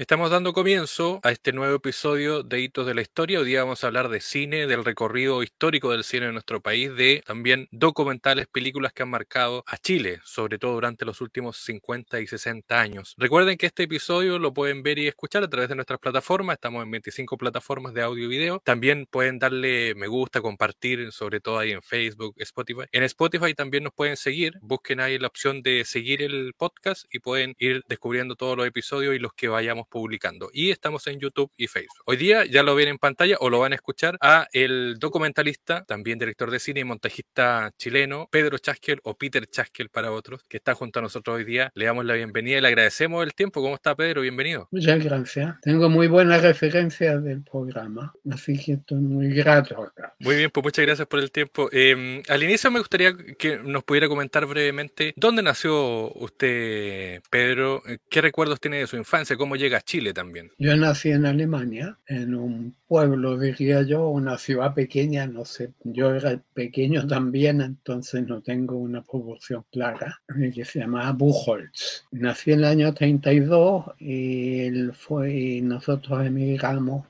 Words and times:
Estamos 0.00 0.30
dando 0.30 0.54
comienzo 0.54 1.20
a 1.22 1.30
este 1.30 1.52
nuevo 1.52 1.76
episodio 1.76 2.42
de 2.42 2.62
Hitos 2.62 2.86
de 2.86 2.94
la 2.94 3.02
Historia. 3.02 3.38
Hoy 3.38 3.44
día 3.44 3.64
vamos 3.64 3.84
a 3.84 3.88
hablar 3.88 4.08
de 4.08 4.22
cine, 4.22 4.66
del 4.66 4.82
recorrido 4.82 5.42
histórico 5.42 5.90
del 5.90 6.04
cine 6.04 6.24
en 6.24 6.32
nuestro 6.32 6.62
país, 6.62 6.96
de 6.96 7.22
también 7.26 7.68
documentales, 7.70 8.46
películas 8.46 8.94
que 8.94 9.02
han 9.02 9.10
marcado 9.10 9.62
a 9.66 9.76
Chile, 9.76 10.20
sobre 10.24 10.58
todo 10.58 10.72
durante 10.72 11.04
los 11.04 11.20
últimos 11.20 11.58
50 11.58 12.18
y 12.18 12.26
60 12.26 12.80
años. 12.80 13.14
Recuerden 13.18 13.58
que 13.58 13.66
este 13.66 13.82
episodio 13.82 14.38
lo 14.38 14.54
pueden 14.54 14.82
ver 14.82 14.98
y 14.98 15.06
escuchar 15.06 15.44
a 15.44 15.50
través 15.50 15.68
de 15.68 15.74
nuestras 15.74 16.00
plataformas. 16.00 16.54
Estamos 16.54 16.82
en 16.82 16.92
25 16.92 17.36
plataformas 17.36 17.92
de 17.92 18.00
audio 18.00 18.24
y 18.24 18.28
video. 18.28 18.62
También 18.64 19.04
pueden 19.04 19.38
darle 19.38 19.94
me 19.96 20.06
gusta, 20.06 20.40
compartir, 20.40 21.12
sobre 21.12 21.40
todo 21.40 21.58
ahí 21.58 21.72
en 21.72 21.82
Facebook, 21.82 22.36
Spotify. 22.38 22.84
En 22.92 23.02
Spotify 23.02 23.52
también 23.52 23.84
nos 23.84 23.92
pueden 23.92 24.16
seguir. 24.16 24.54
Busquen 24.62 24.98
ahí 25.00 25.18
la 25.18 25.26
opción 25.26 25.60
de 25.60 25.84
seguir 25.84 26.22
el 26.22 26.54
podcast 26.56 27.04
y 27.12 27.18
pueden 27.18 27.54
ir 27.58 27.82
descubriendo 27.86 28.34
todos 28.34 28.56
los 28.56 28.66
episodios 28.66 29.14
y 29.14 29.18
los 29.18 29.34
que 29.34 29.48
vayamos 29.48 29.89
publicando. 29.90 30.48
Y 30.52 30.70
estamos 30.70 31.06
en 31.06 31.20
YouTube 31.20 31.50
y 31.56 31.66
Facebook. 31.66 32.02
Hoy 32.06 32.16
día 32.16 32.44
ya 32.46 32.62
lo 32.62 32.74
ven 32.74 32.88
en 32.88 32.98
pantalla 32.98 33.36
o 33.40 33.50
lo 33.50 33.58
van 33.58 33.72
a 33.72 33.74
escuchar 33.74 34.16
a 34.20 34.46
el 34.52 34.96
documentalista, 34.98 35.84
también 35.84 36.18
director 36.18 36.50
de 36.50 36.58
cine 36.58 36.80
y 36.80 36.84
montajista 36.84 37.72
chileno, 37.76 38.28
Pedro 38.30 38.58
Chaskel 38.58 39.00
o 39.04 39.14
Peter 39.14 39.46
Chaskel 39.46 39.90
para 39.90 40.12
otros, 40.12 40.44
que 40.48 40.56
está 40.56 40.74
junto 40.74 41.00
a 41.00 41.02
nosotros 41.02 41.36
hoy 41.36 41.44
día. 41.44 41.70
Le 41.74 41.86
damos 41.86 42.04
la 42.04 42.14
bienvenida 42.14 42.58
y 42.58 42.60
le 42.60 42.68
agradecemos 42.68 43.24
el 43.24 43.34
tiempo. 43.34 43.60
¿Cómo 43.60 43.74
está 43.74 43.94
Pedro? 43.94 44.22
Bienvenido. 44.22 44.68
Muchas 44.70 45.04
gracias. 45.04 45.56
Tengo 45.62 45.88
muy 45.88 46.06
buenas 46.06 46.42
referencias 46.42 47.22
del 47.22 47.42
programa, 47.42 48.12
así 48.30 48.56
que 48.58 48.72
estoy 48.74 49.00
muy 49.00 49.28
grato 49.34 49.82
acá. 49.82 50.14
Muy 50.20 50.36
bien, 50.36 50.50
pues 50.50 50.64
muchas 50.64 50.86
gracias 50.86 51.08
por 51.08 51.18
el 51.18 51.30
tiempo. 51.30 51.68
Eh, 51.72 52.22
al 52.28 52.42
inicio 52.42 52.70
me 52.70 52.78
gustaría 52.78 53.14
que 53.38 53.58
nos 53.58 53.84
pudiera 53.84 54.08
comentar 54.08 54.46
brevemente 54.46 55.12
dónde 55.16 55.42
nació 55.42 56.12
usted, 56.14 57.22
Pedro, 57.30 57.82
qué 58.08 58.20
recuerdos 58.20 58.60
tiene 58.60 58.78
de 58.78 58.86
su 58.86 58.96
infancia, 58.96 59.36
cómo 59.36 59.56
llega 59.56 59.79
Chile 59.82 60.12
también. 60.12 60.50
Yo 60.58 60.76
nací 60.76 61.10
en 61.10 61.26
Alemania, 61.26 61.98
en 62.06 62.34
un 62.34 62.74
pueblo, 62.86 63.38
diría 63.38 63.82
yo, 63.82 64.08
una 64.08 64.38
ciudad 64.38 64.74
pequeña, 64.74 65.26
no 65.26 65.44
sé, 65.44 65.72
yo 65.84 66.14
era 66.14 66.40
pequeño 66.54 67.06
también, 67.06 67.60
entonces 67.60 68.26
no 68.26 68.42
tengo 68.42 68.76
una 68.76 69.02
proporción 69.02 69.64
clara, 69.70 70.20
eh, 70.38 70.50
que 70.54 70.64
se 70.64 70.80
llama 70.80 71.10
Buchholz. 71.12 72.06
Nací 72.12 72.52
en 72.52 72.60
el 72.60 72.64
año 72.64 72.94
32 72.94 73.84
y, 73.98 74.60
él 74.60 74.92
fue, 74.94 75.32
y 75.32 75.60
nosotros 75.62 76.26
emigramos 76.26 77.06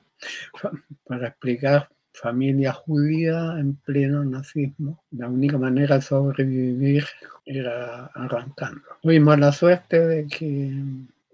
para 1.05 1.29
explicar 1.29 1.89
familia 2.13 2.73
judía 2.73 3.55
en 3.57 3.75
pleno 3.75 4.23
nazismo. 4.23 5.03
La 5.11 5.27
única 5.27 5.57
manera 5.57 5.95
de 5.95 6.01
sobrevivir 6.01 7.05
era 7.45 8.05
arrancando. 8.13 8.81
Tuvimos 9.01 9.39
la 9.39 9.51
suerte 9.51 9.99
de 10.05 10.27
que 10.27 10.71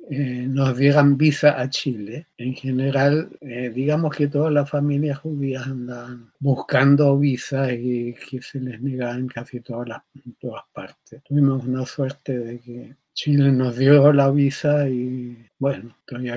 eh, 0.10 0.46
nos 0.48 0.78
dieran 0.78 1.18
visa 1.18 1.60
a 1.60 1.70
Chile. 1.70 2.28
En 2.38 2.54
general, 2.54 3.30
eh, 3.42 3.70
digamos 3.74 4.16
que 4.16 4.28
todas 4.28 4.54
las 4.54 4.70
familias 4.70 5.20
judías 5.20 5.68
andan 5.68 6.32
buscando 6.40 7.18
visa 7.18 7.74
y 7.74 8.14
que 8.14 8.42
se 8.42 8.62
les 8.62 8.82
negaban 8.82 9.28
casi 9.28 9.60
todas 9.60 9.90
las 9.90 10.02
todas 10.40 10.64
partes. 10.74 11.22
Tuvimos 11.24 11.66
una 11.66 11.86
suerte 11.86 12.40
de 12.40 12.60
que 12.60 12.96
Chile 13.14 13.52
nos 13.52 13.78
dio 13.78 14.14
la 14.14 14.32
visa 14.32 14.88
y 14.88 15.36
bueno, 15.60 15.98
estoy 16.00 16.30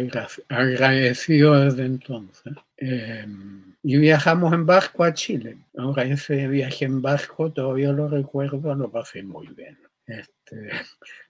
agradecido 0.49 1.61
desde 1.61 1.85
entonces. 1.85 2.55
Em, 2.77 3.75
y 3.83 3.99
viajamos 3.99 4.53
en 4.53 4.67
barco 4.67 5.05
a 5.05 5.15
Chile. 5.15 5.59
Ahora 5.77 6.05
ese 6.05 6.49
viaje 6.49 6.87
en 6.87 7.03
barco 7.03 7.53
todavía 7.53 7.93
lo 7.93 8.09
recuerdo, 8.09 8.75
lo 8.75 8.91
pasé 8.91 9.23
muy 9.23 9.47
bien. 9.49 9.79
Este, 10.11 10.71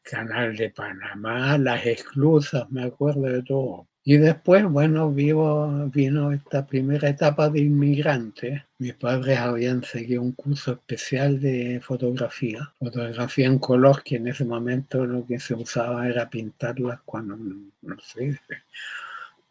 Canal 0.02 0.56
de 0.56 0.70
Panamá, 0.70 1.58
las 1.58 1.84
esclusas, 1.84 2.70
me 2.70 2.84
acuerdo 2.84 3.22
de 3.22 3.42
todo. 3.42 3.86
Y 4.02 4.16
después, 4.16 4.64
bueno, 4.64 5.12
vivo, 5.12 5.68
vino 5.90 6.32
esta 6.32 6.66
primera 6.66 7.10
etapa 7.10 7.50
de 7.50 7.60
inmigrante. 7.60 8.64
Mis 8.78 8.94
padres 8.94 9.38
habían 9.38 9.84
seguido 9.84 10.22
un 10.22 10.32
curso 10.32 10.72
especial 10.72 11.38
de 11.38 11.80
fotografía, 11.82 12.72
fotografía 12.78 13.46
en 13.46 13.58
color, 13.58 14.02
que 14.02 14.16
en 14.16 14.28
ese 14.28 14.46
momento 14.46 15.04
lo 15.04 15.26
que 15.26 15.38
se 15.38 15.54
usaba 15.54 16.08
era 16.08 16.30
pintarlas 16.30 17.00
cuando, 17.04 17.36
no 17.36 17.96
sé, 18.00 18.40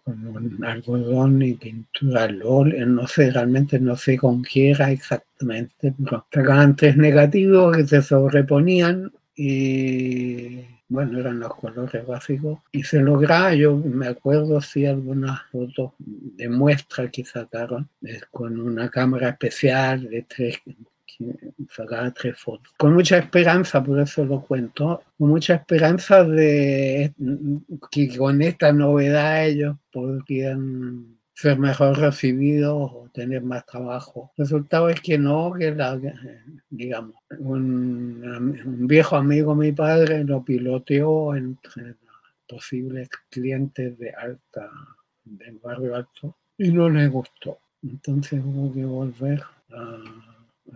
con 0.03 0.63
algodón 0.65 1.41
y 1.43 1.53
pintura 1.53 2.27
óleo, 2.43 2.85
no 2.87 3.07
sé, 3.07 3.29
realmente 3.29 3.79
no 3.79 3.95
sé 3.95 4.17
con 4.17 4.41
qué 4.41 4.71
era 4.71 4.91
exactamente, 4.91 5.93
pero 6.03 6.25
sacaban 6.33 6.75
tres 6.75 6.97
negativos 6.97 7.77
que 7.77 7.85
se 7.85 8.01
sobreponían 8.01 9.11
y 9.41 10.65
bueno, 10.89 11.17
eran 11.17 11.39
los 11.39 11.55
colores 11.55 12.05
básicos, 12.05 12.59
y 12.73 12.83
se 12.83 12.99
lograba, 12.99 13.55
yo 13.55 13.77
me 13.77 14.07
acuerdo 14.07 14.59
sí 14.59 14.85
algunas 14.85 15.43
fotos 15.49 15.93
de 15.99 16.49
muestra 16.49 17.09
que 17.09 17.23
sacaron 17.23 17.87
con 18.31 18.59
una 18.59 18.89
cámara 18.89 19.29
especial 19.29 20.09
de 20.09 20.23
tres 20.23 20.57
sacaba 21.69 22.11
tres 22.11 22.37
fotos. 22.37 22.73
Con 22.77 22.93
mucha 22.93 23.17
esperanza, 23.17 23.81
por 23.81 24.01
eso 24.01 24.25
lo 24.25 24.41
cuento, 24.41 25.03
con 25.17 25.29
mucha 25.29 25.55
esperanza 25.55 26.25
de 26.25 27.13
que 27.89 28.17
con 28.17 28.41
esta 28.41 28.73
novedad 28.73 29.45
ellos 29.45 29.77
podrían 29.93 31.18
ser 31.39 31.57
mejor 31.57 31.97
recibidos 31.97 32.91
o 32.93 33.09
tener 33.13 33.41
más 33.41 33.65
trabajo. 33.65 34.29
El 34.35 34.43
resultado 34.43 34.89
es 34.89 34.99
que 34.99 35.17
no, 35.17 35.53
que 35.53 35.73
la, 35.73 35.97
digamos, 36.69 37.15
un, 37.37 38.85
viejo 38.85 39.15
amigo 39.15 39.55
mi 39.55 39.71
padre 39.71 40.25
lo 40.25 40.43
piloteó 40.43 41.33
entre 41.35 41.95
posibles 42.45 43.07
clientes 43.29 43.97
de 43.97 44.11
alta, 44.11 44.69
del 45.23 45.59
barrio 45.59 45.95
alto, 45.95 46.35
y 46.57 46.71
no 46.71 46.89
le 46.89 47.07
gustó. 47.07 47.57
Entonces 47.83 48.41
hubo 48.43 48.73
que 48.73 48.83
volver 48.83 49.41
a 49.71 50.28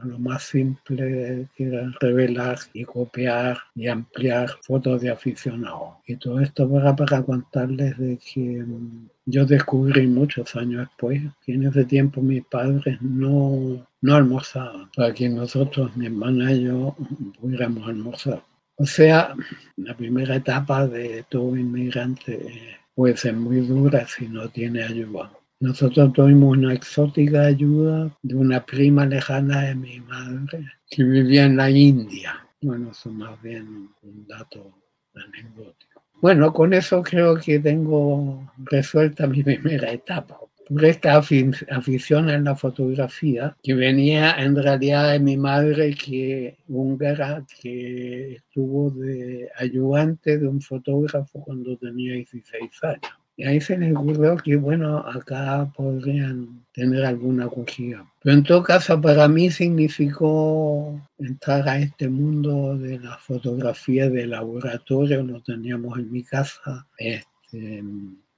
lo 0.03 0.19
más 0.19 0.43
simple 0.43 1.47
era 1.57 1.91
revelar 1.99 2.57
y 2.73 2.83
copiar 2.83 3.57
y 3.75 3.87
ampliar 3.87 4.49
fotos 4.61 5.01
de 5.01 5.09
aficionados. 5.09 5.95
Y 6.07 6.15
todo 6.17 6.39
esto 6.39 6.69
para, 6.69 6.95
para 6.95 7.23
contarles 7.23 7.97
de 7.97 8.17
que 8.17 8.63
mm, 8.63 9.09
yo 9.25 9.45
descubrí 9.45 10.07
muchos 10.07 10.55
años 10.55 10.87
después 10.87 11.21
que 11.45 11.53
en 11.53 11.67
ese 11.67 11.85
tiempo 11.85 12.21
mis 12.21 12.43
padres 12.45 13.01
no, 13.01 13.85
no 14.01 14.15
almorzaban 14.15 14.89
para 14.95 15.13
que 15.13 15.29
nosotros, 15.29 15.95
mi 15.95 16.07
hermana 16.07 16.51
y 16.51 16.63
yo, 16.63 16.95
pudiéramos 17.39 17.87
almorzar. 17.87 18.43
O 18.75 18.85
sea, 18.85 19.35
la 19.77 19.95
primera 19.95 20.35
etapa 20.35 20.87
de 20.87 21.23
todo 21.29 21.55
inmigrante 21.55 22.77
puede 22.95 23.17
ser 23.17 23.35
muy 23.35 23.61
dura 23.61 24.07
si 24.07 24.27
no 24.27 24.49
tiene 24.49 24.83
ayuda. 24.83 25.31
Nosotros 25.63 26.11
tuvimos 26.11 26.57
una 26.57 26.73
exótica 26.73 27.45
ayuda 27.45 28.11
de 28.21 28.35
una 28.35 28.65
prima 28.65 29.05
lejana 29.05 29.61
de 29.61 29.75
mi 29.75 30.01
madre 30.01 30.65
que 30.89 31.05
vivía 31.05 31.45
en 31.45 31.55
la 31.55 31.69
India. 31.69 32.45
Bueno, 32.61 32.91
eso 32.91 33.09
más 33.09 33.41
bien 33.41 33.87
un 34.01 34.27
dato 34.27 34.73
anecdótico. 35.15 36.03
Bueno, 36.21 36.51
con 36.51 36.73
eso 36.73 37.01
creo 37.01 37.37
que 37.37 37.59
tengo 37.59 38.51
resuelta 38.57 39.25
mi 39.25 39.41
primera 39.41 39.89
etapa. 39.93 40.37
Por 40.67 40.83
esta 40.83 41.15
afición 41.15 42.29
en 42.29 42.43
la 42.43 42.57
fotografía, 42.57 43.55
que 43.63 43.73
venía 43.73 44.31
en 44.43 44.57
realidad 44.57 45.13
de 45.13 45.19
mi 45.21 45.37
madre, 45.37 45.95
que 45.95 46.57
húngara, 46.67 47.45
que 47.61 48.33
estuvo 48.33 48.91
de 48.91 49.49
ayudante 49.55 50.37
de 50.37 50.45
un 50.45 50.59
fotógrafo 50.59 51.41
cuando 51.41 51.77
tenía 51.77 52.15
16 52.15 52.83
años. 52.83 53.22
Y 53.35 53.45
ahí 53.45 53.59
se 53.59 53.77
les 53.77 53.95
ocurrió 53.95 54.37
que, 54.37 54.55
bueno, 54.55 54.99
acá 54.99 55.71
podrían 55.75 56.63
tener 56.71 57.03
alguna 57.03 57.45
acogida. 57.45 58.05
Pero 58.21 58.35
en 58.35 58.43
todo 58.43 58.61
caso, 58.61 59.01
para 59.01 59.27
mí 59.27 59.49
significó 59.49 61.01
entrar 61.17 61.67
a 61.67 61.79
este 61.79 62.09
mundo 62.09 62.77
de 62.77 62.99
la 62.99 63.17
fotografía 63.17 64.09
de 64.09 64.27
laboratorio, 64.27 65.23
lo 65.23 65.41
teníamos 65.41 65.97
en 65.97 66.11
mi 66.11 66.23
casa, 66.23 66.87
este, 66.97 67.83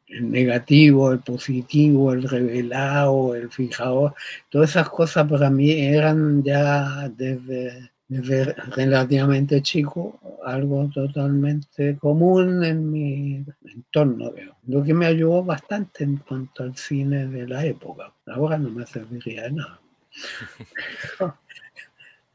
el 0.08 0.32
negativo, 0.32 1.12
el 1.12 1.20
positivo, 1.20 2.14
el 2.14 2.24
revelado, 2.24 3.36
el 3.36 3.50
fijador, 3.50 4.14
todas 4.50 4.70
esas 4.72 4.90
cosas 4.90 5.28
para 5.28 5.50
mí 5.50 5.72
eran 5.72 6.44
ya 6.44 7.10
desde 7.10 7.92
relativamente 8.10 9.62
chico, 9.62 10.20
algo 10.44 10.90
totalmente 10.94 11.98
común 11.98 12.64
en 12.64 12.92
mi 12.92 13.46
entorno, 13.64 14.32
lo 14.68 14.84
que 14.84 14.94
me 14.94 15.08
ayudó 15.08 15.44
bastante 15.44 16.04
en 16.04 16.18
cuanto 16.18 16.64
al 16.64 16.76
cine 16.78 17.28
de 17.28 17.48
la 17.48 17.66
época. 17.66 18.14
Ahora 18.28 18.58
no 18.58 18.70
me 18.70 18.86
serviría 18.86 19.44
de 19.44 19.52
nada. 19.54 19.80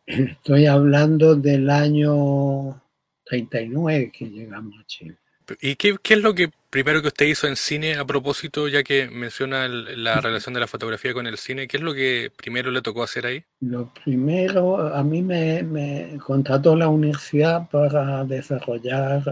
Estoy 0.06 0.66
hablando 0.66 1.36
del 1.36 1.70
año 1.70 2.82
39 3.24 4.10
que 4.12 4.28
llegamos 4.28 4.74
a 4.80 4.86
Chile. 4.86 5.16
¿Y 5.60 5.76
qué, 5.76 5.96
qué, 6.02 6.14
es 6.14 6.22
lo 6.22 6.34
que 6.34 6.50
primero 6.70 7.02
que 7.02 7.08
usted 7.08 7.26
hizo 7.26 7.46
en 7.46 7.56
cine 7.56 7.96
a 7.96 8.04
propósito, 8.04 8.68
ya 8.68 8.82
que 8.82 9.08
menciona 9.08 9.68
la 9.68 10.20
relación 10.20 10.54
de 10.54 10.60
la 10.60 10.66
fotografía 10.66 11.12
con 11.12 11.26
el 11.26 11.38
cine? 11.38 11.66
¿Qué 11.66 11.78
es 11.78 11.82
lo 11.82 11.94
que 11.94 12.30
primero 12.36 12.70
le 12.70 12.82
tocó 12.82 13.02
hacer 13.02 13.26
ahí? 13.26 13.44
Lo 13.60 13.92
primero, 13.92 14.94
a 14.94 15.02
mí 15.02 15.22
me, 15.22 15.62
me 15.62 16.18
contrató 16.24 16.76
la 16.76 16.88
universidad 16.88 17.68
para 17.68 18.24
desarrollar, 18.24 19.22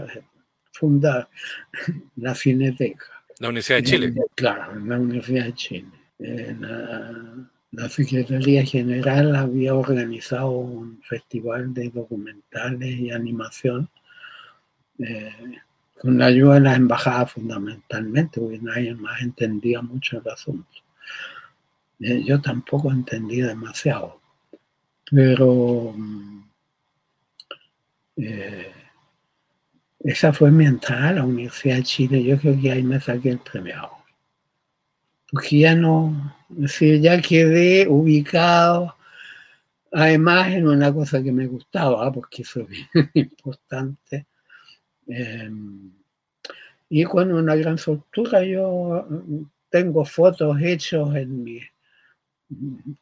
fundar 0.73 1.29
la 2.15 2.35
cineteca. 2.35 3.05
La 3.39 3.49
Universidad 3.49 3.77
de 3.77 3.83
Chile. 3.83 4.13
Claro, 4.35 4.73
en 4.73 4.89
la 4.89 4.99
Universidad 4.99 5.45
de 5.45 5.53
Chile. 5.53 5.87
La, 6.17 7.47
la, 7.71 7.87
Secretaría 7.87 8.65
General 8.65 9.33
había 9.37 9.73
organizado 9.73 10.49
un 10.49 11.01
festival 11.03 11.73
de 11.73 11.89
documentales 11.89 12.99
y 12.99 13.11
animación 13.11 13.89
eh, 14.99 15.31
con 16.01 16.17
la 16.17 16.27
ayuda 16.27 16.55
de 16.55 16.61
la 16.61 16.75
embajada 16.75 17.25
fundamentalmente, 17.25 18.39
porque 18.39 18.59
nadie 18.59 18.95
más 18.95 19.21
entendía 19.21 19.81
mucho 19.81 20.19
el 20.19 20.31
asunto. 20.31 20.69
Eh, 21.99 22.23
yo 22.23 22.41
tampoco 22.41 22.91
entendí 22.91 23.41
demasiado, 23.41 24.21
pero 25.11 25.93
mm, 25.95 26.43
eh, 28.17 28.71
esa 29.99 30.31
fue 30.31 30.51
mi 30.51 30.65
entrada 30.65 31.09
a 31.09 31.13
la 31.13 31.25
Universidad 31.25 31.75
de 31.77 31.83
Chile. 31.83 32.23
Yo 32.23 32.39
creo 32.39 32.59
que 32.59 32.71
ahí 32.71 32.83
me 32.83 33.01
saqué 33.01 33.31
el 33.31 33.39
premiado. 33.39 33.91
Porque 35.29 35.59
ya 35.59 35.75
no, 35.75 36.33
decir, 36.47 37.01
ya 37.01 37.21
quedé 37.21 37.87
ubicado, 37.87 38.95
además 39.91 40.47
en 40.53 40.67
una 40.67 40.93
cosa 40.93 41.21
que 41.21 41.31
me 41.31 41.47
gustaba, 41.47 42.11
porque 42.11 42.43
eso 42.43 42.61
es 42.93 43.09
importante. 43.13 44.25
Em, 45.09 45.91
y 46.87 47.03
con 47.03 47.31
una 47.31 47.55
gran 47.55 47.77
soltura, 47.77 48.43
yo 48.43 49.07
tengo 49.69 50.05
fotos 50.05 50.57
hechas 50.61 51.15
en 51.15 51.43
mi, 51.43 51.59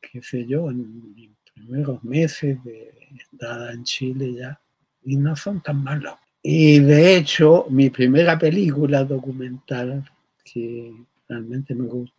qué 0.02 0.22
sé 0.22 0.46
yo, 0.46 0.70
en 0.72 1.14
mis 1.14 1.30
primeros 1.54 2.04
meses 2.04 2.64
de 2.64 2.94
estada 3.20 3.74
en 3.74 3.84
Chile 3.84 4.34
ya, 4.34 4.60
y 5.04 5.18
no 5.18 5.36
son 5.36 5.62
tan 5.62 5.84
malos. 5.84 6.16
Y 6.42 6.80
de 6.80 7.18
hecho, 7.18 7.66
mi 7.70 7.90
primera 7.90 8.38
película 8.40 9.04
documental, 9.04 10.10
que 10.44 10.94
realmente 11.28 11.76
me 11.76 11.88
gusta, 11.88 12.16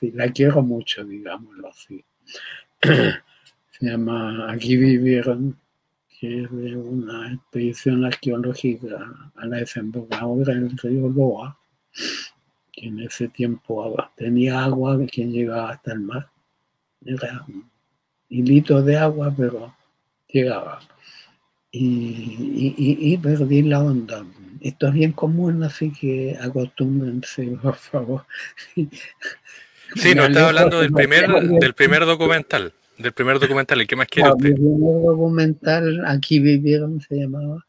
la 0.00 0.32
quiero 0.32 0.62
mucho, 0.62 1.04
digámoslo 1.04 1.68
así, 1.68 2.04
se 2.82 3.86
llama 3.86 4.50
Aquí 4.50 4.76
vivieron, 4.76 5.56
que 6.20 6.42
es 6.42 6.50
de 6.50 6.76
una 6.76 7.32
expedición 7.32 8.04
arqueológica 8.04 9.30
a 9.36 9.46
la 9.46 9.56
desembocadura 9.56 10.52
del 10.52 10.76
río 10.76 11.08
Loa, 11.08 11.58
que 12.72 12.88
en 12.88 13.00
ese 13.00 13.28
tiempo 13.28 13.96
tenía 14.16 14.64
agua 14.64 14.98
que 15.10 15.24
llegaba 15.24 15.70
hasta 15.70 15.92
el 15.92 16.00
mar. 16.00 16.28
Era 17.06 17.42
un 17.48 17.70
hilito 18.28 18.82
de 18.82 18.98
agua, 18.98 19.32
pero 19.34 19.74
llegaba 20.28 20.80
y, 21.72 23.16
perdí 23.18 23.62
la 23.62 23.80
onda. 23.80 24.24
Esto 24.60 24.88
es 24.88 24.92
bien 24.92 25.12
común, 25.12 25.62
así 25.62 25.90
que 25.90 26.36
acostúmbrense, 26.38 27.46
por 27.62 27.76
favor. 27.76 28.26
Sí, 29.96 30.14
no 30.14 30.24
estaba 30.24 30.48
hablando 30.48 30.80
del 30.80 30.92
primer, 30.92 31.28
del 31.28 31.74
primer 31.74 32.04
documental, 32.04 32.74
del 33.00 33.12
primer 33.12 33.38
documental, 33.38 33.82
¿y 33.82 33.86
qué 33.86 33.96
más 33.96 34.06
quiere 34.06 34.30
usted? 34.30 34.46
El 34.46 34.54
primer 34.54 35.02
documental, 35.02 36.04
Aquí 36.06 36.38
vivieron, 36.38 37.00
se 37.00 37.16
llamaba. 37.16 37.64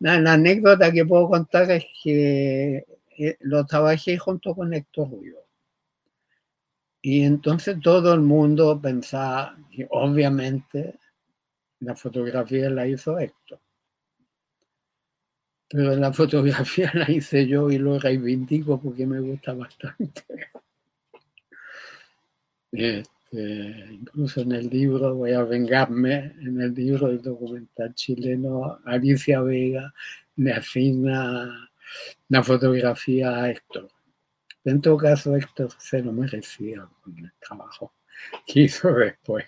La, 0.00 0.32
anécdota 0.32 0.92
que 0.92 1.04
puedo 1.04 1.28
contar 1.28 1.70
es 1.70 1.84
que 2.02 2.84
eh, 3.18 3.36
lo 3.40 3.66
trabajé 3.66 4.18
junto 4.18 4.54
con 4.54 4.72
Héctor 4.72 5.10
Rubio. 5.10 5.36
Y 7.02 7.22
entonces 7.22 7.78
todo 7.80 8.14
el 8.14 8.20
mundo 8.20 8.80
pensaba 8.80 9.56
que 9.70 9.86
obviamente 9.90 10.98
la 11.80 11.94
fotografía 11.94 12.70
la 12.70 12.86
hizo 12.86 13.18
Héctor. 13.18 13.60
Pero 15.68 15.96
la 15.96 16.12
fotografía 16.14 16.90
la 16.94 17.10
hice 17.10 17.46
yo 17.46 17.70
y 17.70 17.78
lo 17.78 17.98
reivindico 17.98 18.80
porque 18.80 19.06
me 19.06 19.20
gusta 19.20 19.52
bastante. 19.54 20.24
Incluso 23.30 24.40
en 24.40 24.52
el 24.52 24.68
libro, 24.68 25.14
voy 25.14 25.32
a 25.32 25.42
vengarme, 25.42 26.34
en 26.40 26.60
el 26.60 26.74
libro 26.74 27.08
del 27.08 27.20
documental 27.20 27.94
chileno, 27.94 28.78
Alicia 28.86 29.42
Vega 29.42 29.92
le 30.36 30.52
asigna 30.52 31.70
la 32.28 32.42
fotografía 32.42 33.42
a 33.42 33.50
Héctor. 33.50 33.88
En 34.64 34.80
todo 34.80 34.96
caso, 34.96 35.36
Héctor 35.36 35.70
se 35.78 36.02
lo 36.02 36.12
merecía 36.12 36.88
con 37.02 37.18
el 37.18 37.32
trabajo 37.38 37.92
que 38.46 38.60
hizo 38.62 38.92
después. 38.92 39.44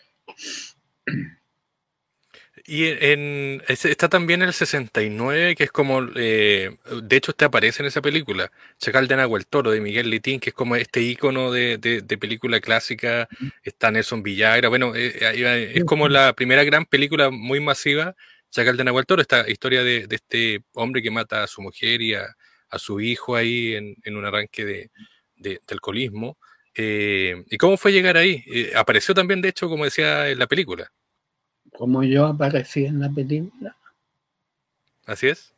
Y 2.73 2.87
en, 2.87 3.65
está 3.67 4.09
también 4.09 4.43
el 4.43 4.53
69, 4.53 5.57
que 5.57 5.65
es 5.65 5.73
como, 5.73 6.03
eh, 6.15 6.77
de 7.03 7.17
hecho 7.17 7.33
usted 7.33 7.47
aparece 7.47 7.83
en 7.83 7.89
esa 7.89 8.01
película, 8.01 8.53
Chacal 8.79 9.09
de 9.09 9.17
Nahuel 9.17 9.49
Toro, 9.49 9.73
de 9.73 9.81
Miguel 9.81 10.09
Litín, 10.09 10.39
que 10.39 10.51
es 10.51 10.55
como 10.55 10.77
este 10.77 11.01
icono 11.03 11.51
de, 11.51 11.81
película 12.21 12.61
clásica, 12.61 13.29
está 13.65 13.91
Nelson 13.91 14.23
Villagra, 14.23 14.69
bueno, 14.69 14.95
eh, 14.95 15.13
eh, 15.21 15.73
es 15.75 15.85
como 15.85 16.09
la 16.09 16.33
primera 16.33 16.63
gran 16.63 16.87
película 16.87 17.31
muy 17.31 17.59
masiva, 17.59 18.15
Chacal 18.51 18.77
de 18.77 18.85
Nahuel 18.85 19.05
Toro, 19.05 19.21
esta 19.21 19.51
historia 19.51 19.83
de, 19.83 20.07
este 20.09 20.63
hombre 20.75 21.03
que 21.03 21.11
mata 21.11 21.43
a 21.43 21.49
su 21.49 21.63
mujer 21.63 22.01
y 22.01 22.15
a, 22.15 22.37
su 22.79 23.01
hijo 23.01 23.35
ahí 23.35 23.75
en, 23.75 24.17
un 24.17 24.25
arranque 24.25 24.65
de, 24.65 24.91
de 25.39 25.61
alcoholismo. 25.67 26.39
¿Y 26.77 27.57
cómo 27.59 27.77
fue 27.77 27.91
llegar 27.91 28.17
ahí? 28.17 28.45
apareció 28.77 29.13
también, 29.13 29.43
de 29.43 29.49
hecho, 29.49 29.69
como 29.69 29.85
decía 29.85 30.29
en 30.29 30.39
la 30.39 30.47
película 30.47 30.93
como 31.77 32.03
yo 32.03 32.27
aparecí 32.27 32.85
en 32.85 33.01
la 33.01 33.11
película. 33.11 33.77
Así 35.07 35.29
es. 35.29 35.55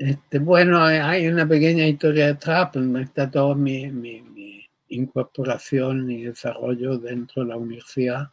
Este, 0.00 0.38
bueno, 0.38 0.82
hay 0.82 1.28
una 1.28 1.46
pequeña 1.46 1.86
historia 1.86 2.28
detrás, 2.28 2.70
pero 2.72 2.98
está 2.98 3.30
toda 3.30 3.54
mi, 3.54 3.90
mi, 3.90 4.66
incorporación 4.88 6.10
y 6.10 6.24
desarrollo 6.24 6.98
dentro 6.98 7.42
de 7.42 7.48
la 7.50 7.56
universidad, 7.56 8.30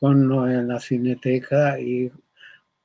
con 0.00 0.66
la 0.66 0.80
cineteca 0.80 1.78
y 1.78 2.10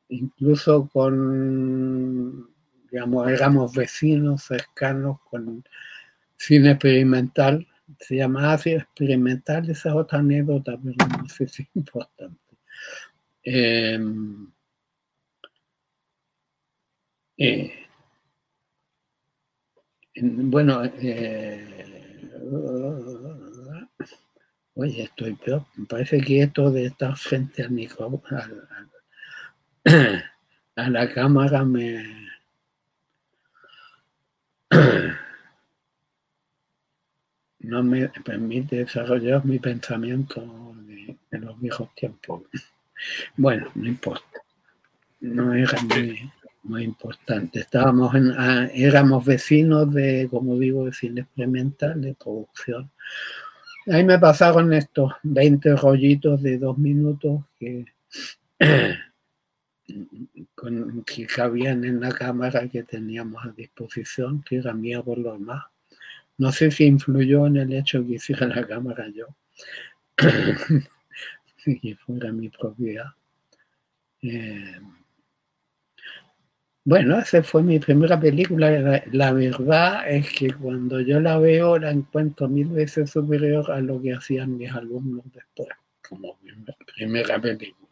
incluso 0.10 0.88
con, 0.88 2.50
digamos, 2.92 3.30
éramos 3.30 3.74
vecinos 3.74 4.44
cercanos 4.44 5.20
con 5.30 5.64
cine 6.36 6.72
experimental. 6.72 7.66
Se 8.00 8.18
llamaba 8.18 8.58
cine 8.58 8.78
experimental, 8.78 9.70
esa 9.70 9.90
es 9.90 9.96
otra 9.96 10.20
anécdota, 10.20 10.78
pero 10.84 10.96
no 11.22 11.30
sé 11.30 11.48
si 11.48 11.64
es 11.64 11.70
importante. 11.76 12.47
Em, 13.50 14.52
eh, 17.38 17.72
bueno, 20.22 20.84
eh, 20.84 21.64
oye, 24.76 25.04
estoy 25.04 25.34
peor. 25.36 25.66
Me 25.78 25.86
parece 25.86 26.20
que 26.20 26.42
esto 26.42 26.72
de 26.72 26.88
estar 26.88 27.16
frente 27.16 27.64
al 27.64 27.72
micrófono, 27.72 28.42
a 30.76 30.90
la 30.90 31.14
cámara 31.14 31.64
me... 31.64 32.04
no 37.60 37.82
me 37.84 38.10
permite 38.26 38.76
desarrollar 38.78 39.46
mi 39.46 39.60
pensamiento 39.60 40.42
de, 40.86 41.18
de 41.32 41.40
los 41.40 41.58
viejos 41.62 41.96
tiempos. 41.96 42.44
Bueno, 43.36 43.70
no 43.76 43.88
importa. 43.88 44.42
No 45.20 45.54
era 45.54 45.78
muy, 46.64 46.84
importante. 46.84 47.60
Estábamos 47.60 48.14
en, 48.14 48.32
ah, 48.38 48.70
éramos 48.74 49.26
vecinos 49.26 49.92
de, 49.94 50.28
como 50.30 50.58
digo, 50.58 50.86
de 50.86 50.94
cine 50.94 51.22
experimental, 51.22 52.02
de 52.02 52.14
producción. 52.14 52.92
Ahí 53.90 54.04
me 54.04 54.20
pasaron 54.20 54.74
estos 54.74 55.14
20 55.24 55.76
rollitos 55.78 56.42
de 56.44 56.58
dos 56.58 56.78
minutos 56.78 57.42
que, 57.58 57.86
con, 60.56 61.04
que 61.04 61.26
cabían 61.26 61.86
en 61.86 62.02
la 62.02 62.12
cámara 62.12 62.68
que 62.68 62.84
teníamos 62.84 63.46
a 63.46 63.52
disposición, 63.52 64.44
que 64.44 64.58
era 64.58 64.74
mía 64.74 65.02
por 65.02 65.18
lo 65.18 65.34
demás. 65.34 65.64
No 66.38 66.52
sé 66.52 66.70
si 66.70 66.86
influyó 66.86 67.48
en 67.48 67.58
el 67.58 67.74
hecho 67.74 68.06
que 68.06 68.16
hiciera 68.16 68.46
la 68.48 68.68
cámara 68.68 69.08
yo. 69.10 69.28
que 71.76 71.96
fuera 71.96 72.32
mi 72.32 72.50
propiedad. 72.50 73.08
Eh, 74.22 74.80
bueno, 76.84 77.20
esa 77.20 77.44
fue 77.44 77.64
mi 77.64 77.80
primera 77.80 78.18
película. 78.18 79.04
La, 79.12 79.34
verdad 79.34 80.10
es 80.10 80.32
que 80.32 80.54
cuando 80.54 81.02
yo 81.02 81.20
la 81.20 81.38
veo 81.38 81.78
la 81.78 81.92
encuentro 81.92 82.48
mil 82.48 82.70
veces 82.70 83.12
superior 83.12 83.70
a 83.70 83.82
lo 83.82 84.02
que 84.02 84.14
hacían 84.14 84.58
mis 84.58 84.72
alumnos 84.72 85.26
después, 85.34 85.68
como 86.08 86.38
mi 86.42 86.52
primera 86.96 87.42
película. 87.42 87.90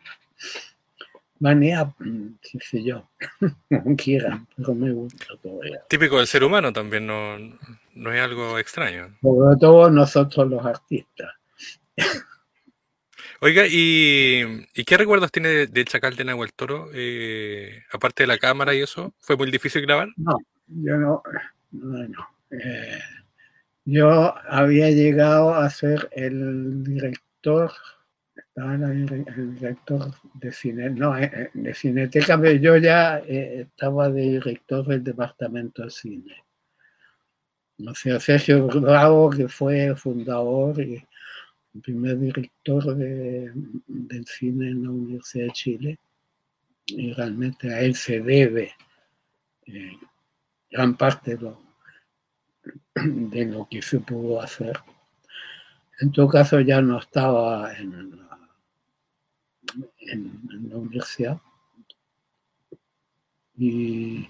Manía, 1.39 1.94
qué 2.41 2.60
sé 2.62 2.82
yo, 2.82 3.10
no 3.70 3.96
quieran, 3.98 4.48
pero 4.55 4.74
me 4.74 4.91
gusta 4.91 5.25
todavía. 5.44 5.84
Típico 5.89 6.17
del 6.17 6.27
ser 6.27 6.46
humano 6.46 6.72
también, 6.72 7.05
no, 7.05 7.38
no 7.96 8.13
es 8.13 8.22
algo 8.22 8.58
extraño. 8.58 9.17
Sobre 9.22 9.58
todo 9.58 9.89
nosotros 9.89 10.50
los 10.50 10.65
artistas. 10.65 11.34
Oiga, 13.46 13.66
¿y, 13.70 14.66
qué 14.88 14.98
recuerdos 14.98 15.32
tiene 15.32 15.68
del 15.68 15.86
Chacal 15.86 16.16
de 16.16 16.25
Nahuel 16.25 16.52
Toro? 16.54 16.90
Eh, 16.96 17.84
aparte 17.94 18.24
de 18.24 18.28
la 18.28 18.40
cámara 18.40 18.74
y 18.74 18.82
eso, 18.82 19.14
¿fue 19.20 19.38
muy 19.38 19.52
difícil 19.52 19.84
grabar? 19.84 20.08
No, 20.18 20.36
yo 20.66 20.98
no, 20.98 21.22
no, 21.74 22.08
no. 22.08 22.28
Eh, 22.50 22.98
Yo 23.84 24.34
había 24.50 24.90
llegado 24.90 25.54
a 25.54 25.70
ser 25.70 26.10
el 26.14 26.84
director, 26.84 27.72
estaba 28.36 28.74
el 28.74 29.54
director 29.54 30.12
de 30.34 30.52
cine, 30.52 30.90
no, 30.90 31.16
eh, 31.16 31.30
eh, 31.32 31.50
de 31.54 31.74
Cineteca, 31.75 32.42
pero 32.42 32.60
yo 32.60 32.78
ya 32.78 33.20
eh, 33.20 33.68
estaba 33.70 34.10
de 34.10 34.22
director 34.22 34.88
del 34.88 35.04
departamento 35.04 35.84
de 35.84 35.92
cine. 35.92 36.44
No 37.78 37.94
sé, 37.94 38.20
Sergio 38.20 38.66
Bravo, 38.66 39.30
que 39.30 39.48
fue 39.48 39.96
fundador 39.96 40.82
y 40.82 41.06
primer 41.82 42.20
director 42.20 42.96
de, 42.96 43.51
del 43.88 44.25
cine 44.25 44.70
en 44.70 44.84
la 44.84 44.89
Universidad 44.89 45.46
de 45.46 45.51
Chile, 45.51 46.00
y 46.88 47.13
realmente 47.13 47.74
a 47.74 47.82
él 47.82 47.96
se 47.96 48.22
debe 48.22 48.74
gran 50.70 50.96
parte 50.96 51.38
de 52.96 53.46
lo, 53.46 53.67
que 53.70 53.82
se 53.82 54.00
pudo 54.00 54.41
hacer. 54.41 54.77
En 56.00 56.12
todo 56.12 56.27
caso 56.27 56.60
ya 56.60 56.82
no 56.82 57.00
estaba 57.00 57.74
en 57.74 58.17
la, 58.17 58.39
en, 60.00 60.41
la 60.70 60.77
universidad. 60.77 61.39
Y 63.58 64.27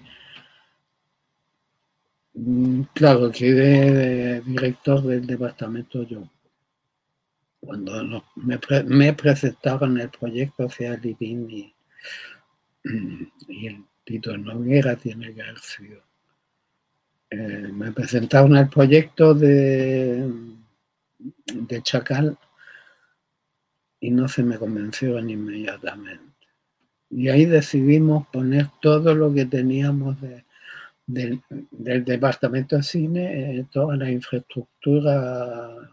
mm, 2.34 2.82
claro, 2.94 3.30
quedé 3.32 4.40
director 4.42 5.02
del 5.02 5.26
departamento 5.26 6.04
yo. 6.04 6.30
Cuando 7.66 8.24
me, 8.36 8.58
me, 8.84 9.12
presentaron 9.12 9.98
el 10.00 10.08
proyecto 10.08 10.66
hacia 10.66 10.96
Livin 10.96 11.50
y, 11.50 11.74
y 13.48 13.66
el 13.66 13.84
Tito 14.04 14.36
Noguera 14.38 14.96
tiene 14.96 15.34
que 15.34 15.42
haber 15.42 15.58
sido 15.58 16.06
eh, 17.30 17.68
me 17.72 17.90
presentaron 17.90 18.56
el 18.56 18.68
proyecto 18.68 19.34
de, 19.34 20.30
de 21.52 21.82
Chacal 21.82 22.38
y 23.98 24.10
no 24.10 24.28
se 24.28 24.44
me 24.44 24.58
convencieron 24.58 25.28
inmediatamente. 25.28 26.22
Y 27.10 27.28
ahí 27.28 27.44
decidimos 27.44 28.28
poner 28.28 28.68
todo 28.80 29.14
lo 29.14 29.32
que 29.34 29.46
teníamos 29.46 30.16
del, 31.06 31.42
departamento 31.70 32.76
de 32.76 32.82
cine, 32.82 33.58
eh, 33.58 33.66
toda 33.72 33.96
la 33.96 34.10
infraestructura 34.10 35.90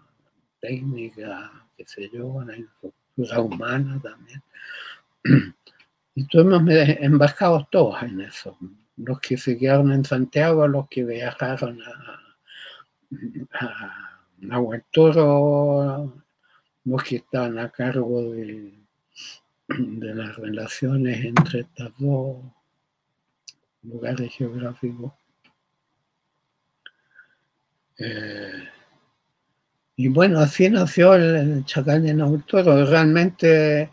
técnica, 0.60 1.63
qué 1.78 1.86
sé 1.86 2.10
yo, 2.14 2.44
la 2.44 2.58
infraestructura 2.58 3.42
humana 3.42 4.02
también. 4.02 4.44
Y 6.16 6.22
estuvimos 6.22 6.62
embarcados 6.70 7.68
todos 7.72 8.04
en 8.04 8.22
eso 8.22 8.56
los 8.98 9.20
que 9.20 9.38
se 9.38 9.58
quedaron 9.58 9.92
en 9.92 10.06
Santiago, 10.06 10.68
los 10.68 10.88
que 10.88 11.04
viajaron 11.04 11.82
a, 11.82 12.20
a, 13.60 14.80
Toro, 14.92 16.24
los 16.86 17.04
que 17.04 17.18
estaban 17.18 17.58
a 17.58 17.70
cargo 17.70 18.34
de, 18.34 18.74
de 19.68 20.16
las 20.16 20.36
relaciones 20.36 21.26
entre 21.26 21.62
estos 21.62 21.92
dos 21.98 22.44
lugares 23.84 24.34
geográficos. 24.34 25.14
Eh, 27.98 28.70
y 30.04 30.10
bueno, 30.10 30.42
así 30.42 30.70
nació 30.70 31.16
el 31.16 31.64
Chacal 31.64 32.04
de 32.04 32.14
Nautoro. 32.14 32.86
Realmente 32.86 33.90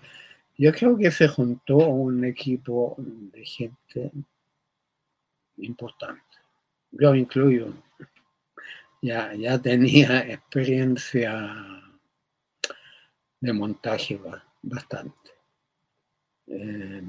yo 0.59 0.73
creo 0.73 0.99
que 0.99 1.13
se 1.13 1.29
juntó 1.29 1.77
un 1.77 2.25
equipo 2.25 2.97
de 2.99 3.45
gente 3.45 4.11
importante. 5.59 6.37
Yo 6.91 7.15
incluyo, 7.15 7.73
ya, 9.01 9.33
ya 9.35 9.57
tenía 9.63 10.19
experiencia 10.29 11.55
de 13.39 13.53
montaje 13.53 14.21
bastante. 14.63 15.31
Eh, 16.49 17.03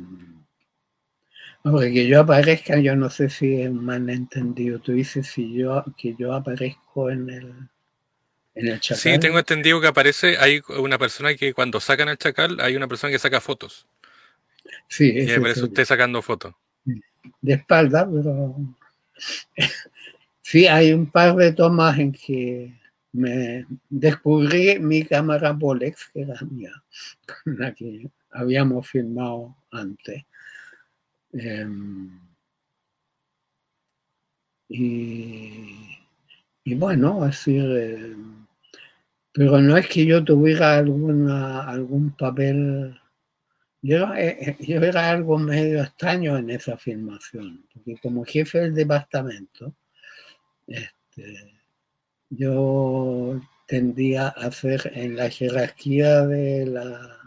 que 1.63 2.07
yo 2.07 2.19
aparezca, 2.19 2.77
yo 2.77 2.95
no 2.95 3.09
sé 3.09 3.29
si 3.31 3.61
es 3.63 3.71
mal 3.71 4.07
entendido. 4.11 4.77
Tú 4.77 4.91
dices 4.91 5.25
si 5.25 5.51
yo, 5.51 5.83
que 5.97 6.13
yo 6.19 6.35
aparezco 6.35 7.09
en 7.09 7.29
el, 7.31 7.70
en 8.55 8.67
el 8.67 8.79
chacal. 8.79 9.01
Sí, 9.01 9.19
tengo 9.19 9.39
entendido 9.39 9.81
que 9.81 9.87
aparece, 9.87 10.37
hay 10.37 10.61
una 10.79 10.97
persona 10.97 11.33
que 11.35 11.53
cuando 11.53 11.79
sacan 11.79 12.09
el 12.09 12.17
chacal, 12.17 12.59
hay 12.59 12.75
una 12.75 12.87
persona 12.87 13.11
que 13.11 13.19
saca 13.19 13.41
fotos. 13.41 13.87
Sí, 14.87 15.11
y 15.11 15.31
aparece 15.31 15.63
usted 15.63 15.85
sacando 15.85 16.21
fotos 16.21 16.53
de 17.41 17.53
espalda, 17.53 18.09
pero 18.09 18.55
sí 20.41 20.67
hay 20.67 20.93
un 20.93 21.09
par 21.09 21.35
de 21.35 21.53
tomas 21.53 21.97
en 21.99 22.11
que 22.11 22.73
me 23.13 23.65
descubrí 23.89 24.79
mi 24.79 25.03
cámara 25.03 25.51
Bolex, 25.51 26.09
que 26.13 26.21
era 26.21 26.39
mía, 26.49 26.71
la 27.45 27.73
que 27.73 28.09
habíamos 28.31 28.87
filmado 28.87 29.55
antes. 29.71 30.23
Em, 31.33 32.19
y, 34.69 36.00
y, 36.71 36.75
bueno, 36.75 37.23
así, 37.23 37.57
em, 37.57 38.45
pero 39.33 39.59
no 39.61 39.77
es 39.77 39.87
que 39.87 40.05
yo 40.05 40.23
tuviera 40.23 40.77
algún 40.77 42.15
papel 42.17 42.97
yo, 43.83 44.13
eh, 44.13 44.37
eh, 44.39 44.57
yo, 44.59 44.79
era 44.81 45.09
algo 45.09 45.39
medio 45.39 45.81
extraño 45.81 46.37
en 46.37 46.51
esa 46.51 46.77
filmación, 46.77 47.65
porque 47.73 47.99
como 47.99 48.23
jefe 48.23 48.59
del 48.59 48.75
departamento, 48.75 49.75
este, 50.67 51.59
yo 52.29 53.41
tendía 53.67 54.27
a 54.27 54.51
ser 54.51 54.91
en 54.93 55.15
la 55.15 55.29
jerarquía 55.31 56.27
de 56.27 56.67
la, 56.67 57.17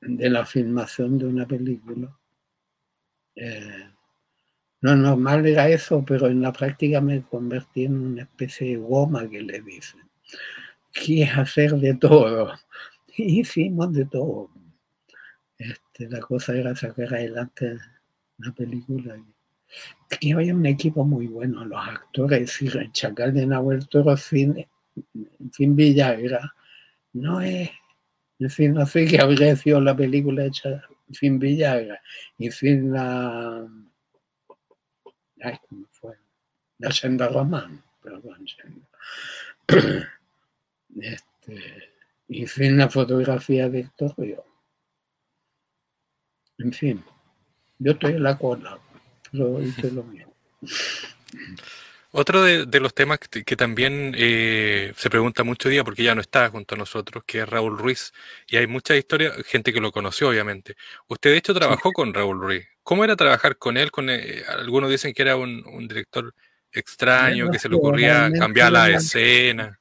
de, 0.00 0.30
la 0.30 0.44
filmación 0.44 1.18
de 1.18 1.26
una 1.26 1.46
película. 1.46 2.18
Eh, 3.36 3.90
no 4.80 4.96
normal 4.96 5.46
era 5.46 5.68
eso, 5.68 6.04
pero 6.06 6.28
en 6.28 6.40
la 6.42 6.52
práctica 6.52 7.00
me 7.00 7.22
convertí 7.22 7.84
en 7.84 7.98
una 7.98 8.22
especie 8.22 8.68
de 8.68 8.76
goma 8.76 9.28
que 9.28 9.42
le 9.42 9.60
dicen 9.60 10.08
que 10.92 11.22
es 11.22 11.36
hacer 11.36 11.72
de 11.76 11.94
todo. 11.94 12.52
hicimos 13.16 13.92
de 13.92 14.04
todo. 14.06 14.50
Este, 15.58 16.08
la 16.08 16.20
cosa 16.20 16.54
era 16.54 16.74
sacar 16.74 17.14
adelante 17.14 17.76
la 18.38 18.52
película. 18.52 19.16
Y 20.20 20.32
había 20.32 20.54
un 20.54 20.66
equipo 20.66 21.04
muy 21.04 21.26
bueno, 21.26 21.64
los 21.64 21.86
actores, 21.86 22.62
y 22.62 22.68
el 22.68 22.90
Chacal 22.92 23.34
de 23.34 23.46
Nahuel 23.46 23.86
Toro 23.88 24.16
sin, 24.16 24.66
sin 25.52 25.76
Villagra, 25.76 26.54
no 27.12 27.40
es, 27.40 27.70
en 28.38 28.50
fin, 28.50 28.74
no 28.74 28.86
sé 28.86 29.06
qué 29.06 29.20
habría 29.20 29.54
sido 29.56 29.80
la 29.80 29.94
película 29.94 30.46
hecha 30.46 30.82
sin 31.10 31.38
Villagra 31.38 32.00
y 32.38 32.50
sin 32.50 32.92
la, 32.92 33.66
ay, 35.42 35.58
¿cómo 35.68 35.86
fue? 35.90 36.16
La 36.78 36.90
Senda 36.90 37.28
Román, 37.28 37.82
perdón, 38.02 38.46
Este, 41.00 41.92
y 42.28 42.46
fin 42.46 42.78
la 42.78 42.88
fotografía 42.88 43.68
de 43.68 43.80
Héctor 43.80 44.14
En 46.58 46.72
fin, 46.72 47.04
yo 47.78 47.92
estoy 47.92 48.12
en 48.12 48.22
la 48.22 48.38
cola, 48.38 48.78
lo 49.32 49.62
hice 49.62 49.90
lo 49.92 50.02
mío. 50.04 50.32
Otro 52.10 52.42
de, 52.42 52.80
los 52.80 52.94
temas 52.94 53.18
que, 53.18 53.56
también 53.56 54.14
eh, 54.16 54.94
se 54.96 55.10
pregunta 55.10 55.44
mucho 55.44 55.68
día, 55.68 55.84
porque 55.84 56.02
ya 56.02 56.14
no 56.14 56.22
está 56.22 56.48
junto 56.48 56.74
a 56.74 56.78
nosotros, 56.78 57.22
que 57.26 57.40
es 57.40 57.48
Raúl 57.48 57.76
Ruiz. 57.76 58.14
Y 58.48 58.56
hay 58.56 58.66
mucha 58.66 58.96
historia, 58.96 59.32
gente 59.44 59.74
que 59.74 59.80
lo 59.80 59.92
conoció, 59.92 60.30
obviamente. 60.30 60.74
Usted, 61.06 61.32
de 61.32 61.36
hecho, 61.36 61.52
trabajó 61.52 61.92
con 61.92 62.14
Raúl 62.14 62.40
Ruiz. 62.40 62.64
¿Cómo 62.82 63.04
era 63.04 63.14
trabajar 63.14 63.58
con 63.58 63.76
él? 63.76 63.90
Con, 63.90 64.08
eh, 64.08 64.42
algunos 64.48 64.90
dicen 64.90 65.12
que 65.12 65.20
era 65.20 65.36
un, 65.36 65.62
director 65.86 66.34
extraño, 66.72 67.50
que 67.50 67.58
se 67.58 67.68
le 67.68 67.76
ocurría 67.76 68.30
cambiar 68.32 68.72
la 68.72 68.88
escena. 68.88 69.78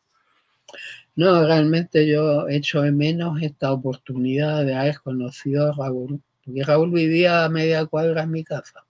No, 1.15 1.45
realmente 1.45 2.07
yo 2.07 2.49
echo 2.49 2.81
de 2.81 2.91
menos 2.91 3.41
esta 3.41 3.71
oportunidad 3.71 4.65
de 4.65 4.75
haber 4.75 4.99
conocido 4.99 5.71
a 5.71 5.75
Raúl, 5.75 6.21
porque 6.43 6.63
Raúl 6.63 6.91
vivía 6.91 7.45
a 7.45 7.49
media 7.49 7.85
cuadra 7.85 8.23
en 8.23 8.31
mi 8.31 8.43
casa. 8.43 8.83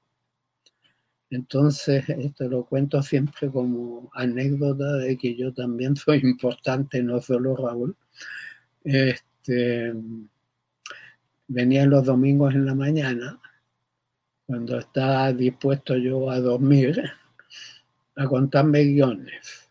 Entonces, 1.30 2.08
esto 2.10 2.48
lo 2.48 2.66
cuento 2.66 3.02
siempre 3.02 3.50
como 3.50 4.10
anécdota 4.14 4.94
de 4.98 5.18
que 5.18 5.36
yo 5.36 5.54
también 5.54 5.96
soy 5.98 6.20
importante, 6.24 7.04
no 7.04 7.22
solo 7.22 7.56
Raúl. 7.56 7.96
Este, 8.84 9.94
venía 11.48 11.86
los 11.86 12.06
domingos 12.06 12.54
en 12.54 12.66
la 12.66 12.76
mañana, 12.76 13.40
cuando 14.46 14.80
estaba 14.80 15.34
dispuesto 15.34 15.98
yo 15.98 16.30
a 16.30 16.40
dormir, 16.40 17.04
a 18.16 18.26
contarme 18.26 18.84
guiones 18.84 19.68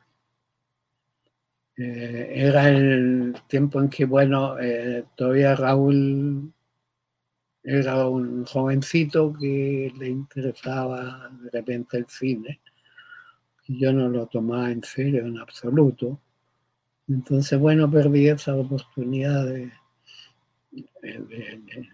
eh, 1.77 2.33
era 2.35 2.71
el 2.71 3.35
tiempo 3.49 3.81
en 3.81 3.91
que, 3.91 4.07
bueno, 4.07 4.59
eh, 4.59 5.05
todavía 5.15 5.55
Raúl 5.55 6.53
era 7.69 8.07
un 8.07 8.45
jovencito 8.45 9.35
que 9.35 9.93
le 9.99 10.09
interesaba 10.09 11.29
de 11.43 11.51
repente 11.51 11.97
el 11.99 12.07
cine. 12.09 12.61
yo 13.67 13.93
no 13.93 14.09
lo 14.09 14.27
tomaba 14.27 14.71
en 14.71 14.85
serio 14.85 15.27
en 15.27 15.39
absoluto. 15.39 16.21
Entonces, 17.09 17.59
bueno, 17.59 17.91
perdí 17.91 18.29
esa 18.29 18.55
oportunidad 18.55 19.47
de, 19.47 19.73
de, 21.03 21.91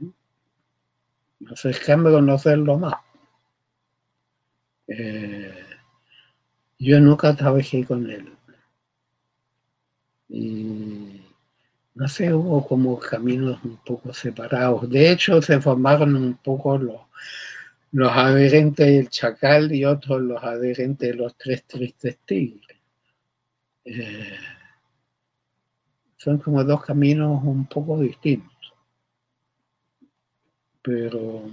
acercarme 1.50 2.10
a 2.10 2.12
conocerlo 2.12 2.78
más. 2.78 2.96
Eh, 4.88 5.54
yo 6.78 7.00
nunca 7.00 7.34
trabajé 7.34 7.84
con 7.86 8.10
él. 8.10 8.30
No 11.94 12.08
sé, 12.08 12.32
hubo 12.32 12.66
como 12.66 12.98
caminos 12.98 13.62
un 13.64 13.76
poco 13.78 14.14
separados. 14.14 14.88
De 14.88 15.10
hecho, 15.10 15.42
se 15.42 15.60
formaron 15.60 16.16
un 16.16 16.34
poco 16.34 16.78
los, 16.78 17.00
los 17.92 18.10
adherentes 18.10 18.86
del 18.86 19.08
Chacal 19.10 19.72
y 19.74 19.84
otros 19.84 20.22
los 20.22 20.42
adherentes 20.42 21.10
de 21.10 21.14
los 21.14 21.36
Tres 21.36 21.64
Tristes 21.64 22.18
Tigres. 22.24 22.78
Eh, 23.84 24.36
son 26.16 26.38
como 26.38 26.64
dos 26.64 26.82
caminos 26.84 27.42
un 27.44 27.66
poco 27.66 28.00
distintos. 28.00 28.50
Pero 30.82 31.44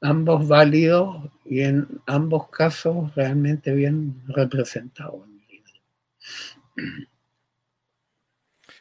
ambos 0.00 0.46
válidos 0.46 1.30
y 1.44 1.62
en 1.62 1.88
ambos 2.06 2.48
casos 2.50 3.14
realmente 3.14 3.74
bien 3.74 4.22
representados. 4.28 5.22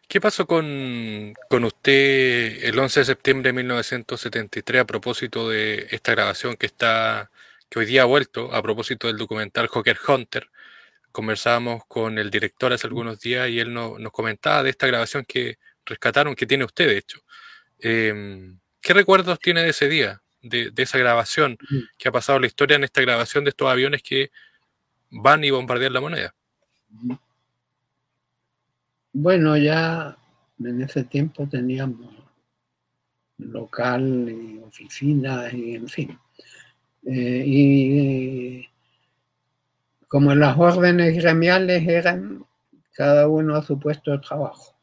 ¿Qué 0.08 0.22
pasó 0.22 0.46
con, 0.46 1.34
con, 1.50 1.64
usted 1.64 2.64
el 2.64 2.78
11 2.78 3.00
de 3.02 3.06
septiembre 3.06 3.50
de 3.50 3.54
1973 3.54 4.82
a 4.82 4.86
propósito 4.86 5.50
de 5.50 5.88
esta 5.90 6.12
grabación 6.12 6.56
que 6.58 6.68
está 6.68 7.32
que 7.70 7.80
hoy 7.80 7.86
día 7.88 8.04
ha 8.04 8.06
vuelto 8.06 8.54
a 8.54 8.62
propósito 8.62 9.08
del 9.08 9.18
documental 9.18 9.68
Joker 9.68 9.98
Hunter? 10.08 10.50
Conversábamos 11.12 11.86
con 11.88 12.20
el 12.20 12.30
director 12.30 12.72
hace 12.72 12.88
algunos 12.88 13.20
días 13.20 13.50
y 13.50 13.60
él 13.60 13.74
nos 13.74 14.12
comentaba 14.12 14.64
de 14.64 14.70
esta 14.70 14.86
grabación 14.88 15.26
que 15.28 15.58
rescataron, 15.86 16.36
que 16.36 16.46
tiene 16.46 16.66
usted, 16.66 16.88
de 16.88 16.98
hecho. 16.98 17.20
Em, 17.80 18.60
¿Qué 18.82 18.94
recuerdos 18.94 19.40
tiene 19.40 19.64
de 19.64 19.70
ese 19.70 19.90
día, 19.90 20.22
de, 20.42 20.72
de 20.72 20.84
esa 20.84 21.00
grabación 21.00 21.58
que 21.98 22.10
ha 22.10 22.12
pasado 22.12 22.40
la 22.40 22.48
historia 22.48 22.76
en 22.76 22.84
esta 22.84 23.02
grabación 23.02 23.44
de 23.44 23.50
estos 23.50 23.70
aviones 23.70 24.04
que 24.04 24.32
van 25.10 25.44
y 25.44 25.50
bombardean 25.52 25.94
la 25.94 26.02
moneda? 26.02 26.36
Bueno, 29.18 29.56
ya 29.56 30.18
en 30.60 30.82
ese 30.82 31.06
tiempo 31.06 31.48
teníamos 31.48 32.14
local 33.38 34.28
y 34.30 34.60
oficinas 34.60 35.54
y 35.54 35.76
en 35.76 35.88
fin. 35.88 36.20
Eh, 37.06 37.44
y 37.48 38.68
como 40.10 40.36
las 40.36 40.58
órdenes 40.58 41.16
gremiales 41.16 41.88
eran 41.88 42.46
cada 42.92 43.30
uno 43.30 43.56
a 43.56 43.64
su 43.64 43.80
puesto 43.80 44.12
de 44.12 44.18
trabajo. 44.20 44.76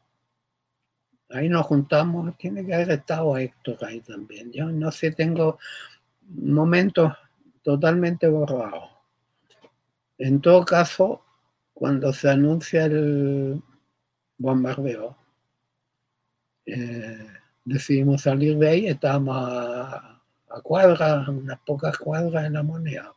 Ahí 1.29 1.47
nos 1.47 1.67
juntamos, 1.67 2.35
tiene 2.35 2.65
que 2.65 2.73
haber 2.73 2.89
estado 2.89 3.37
Héctor 3.37 3.85
ahí 3.85 4.01
también. 4.01 4.51
Yo 4.51 4.65
no 4.65 4.91
sé, 4.91 5.11
tengo 5.11 5.59
momentos 6.27 7.13
totalmente 7.61 8.27
borrados. 8.27 8.89
En 10.17 10.41
todo 10.41 10.65
caso, 10.65 11.23
cuando 11.75 12.11
se 12.13 12.31
anuncia 12.31 12.85
el 12.85 13.61
bombardeo. 14.43 15.15
Eh, 16.65 17.27
decidimos 17.63 18.23
salir 18.23 18.57
de 18.57 18.69
ahí, 18.69 18.87
estábamos 18.87 19.37
a, 19.37 20.21
cuadras, 20.61 21.27
unas 21.29 21.59
pocas 21.65 21.97
cuadras 21.97 22.45
en 22.45 22.53
la 22.53 22.63
moneda. 22.63 23.13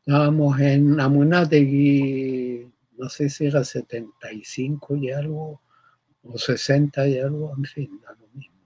Estábamos 0.00 0.60
en 0.60 1.00
Amunategui, 1.00 2.68
no 2.98 3.08
sé 3.08 3.30
si 3.30 3.46
era 3.46 3.62
75 3.62 4.96
y 4.96 5.10
algo, 5.10 5.60
o 6.24 6.36
60 6.36 7.08
y 7.08 7.18
algo, 7.18 7.54
en 7.56 7.64
fin, 7.64 8.00
da 8.02 8.12
lo 8.20 8.26
mismo. 8.34 8.56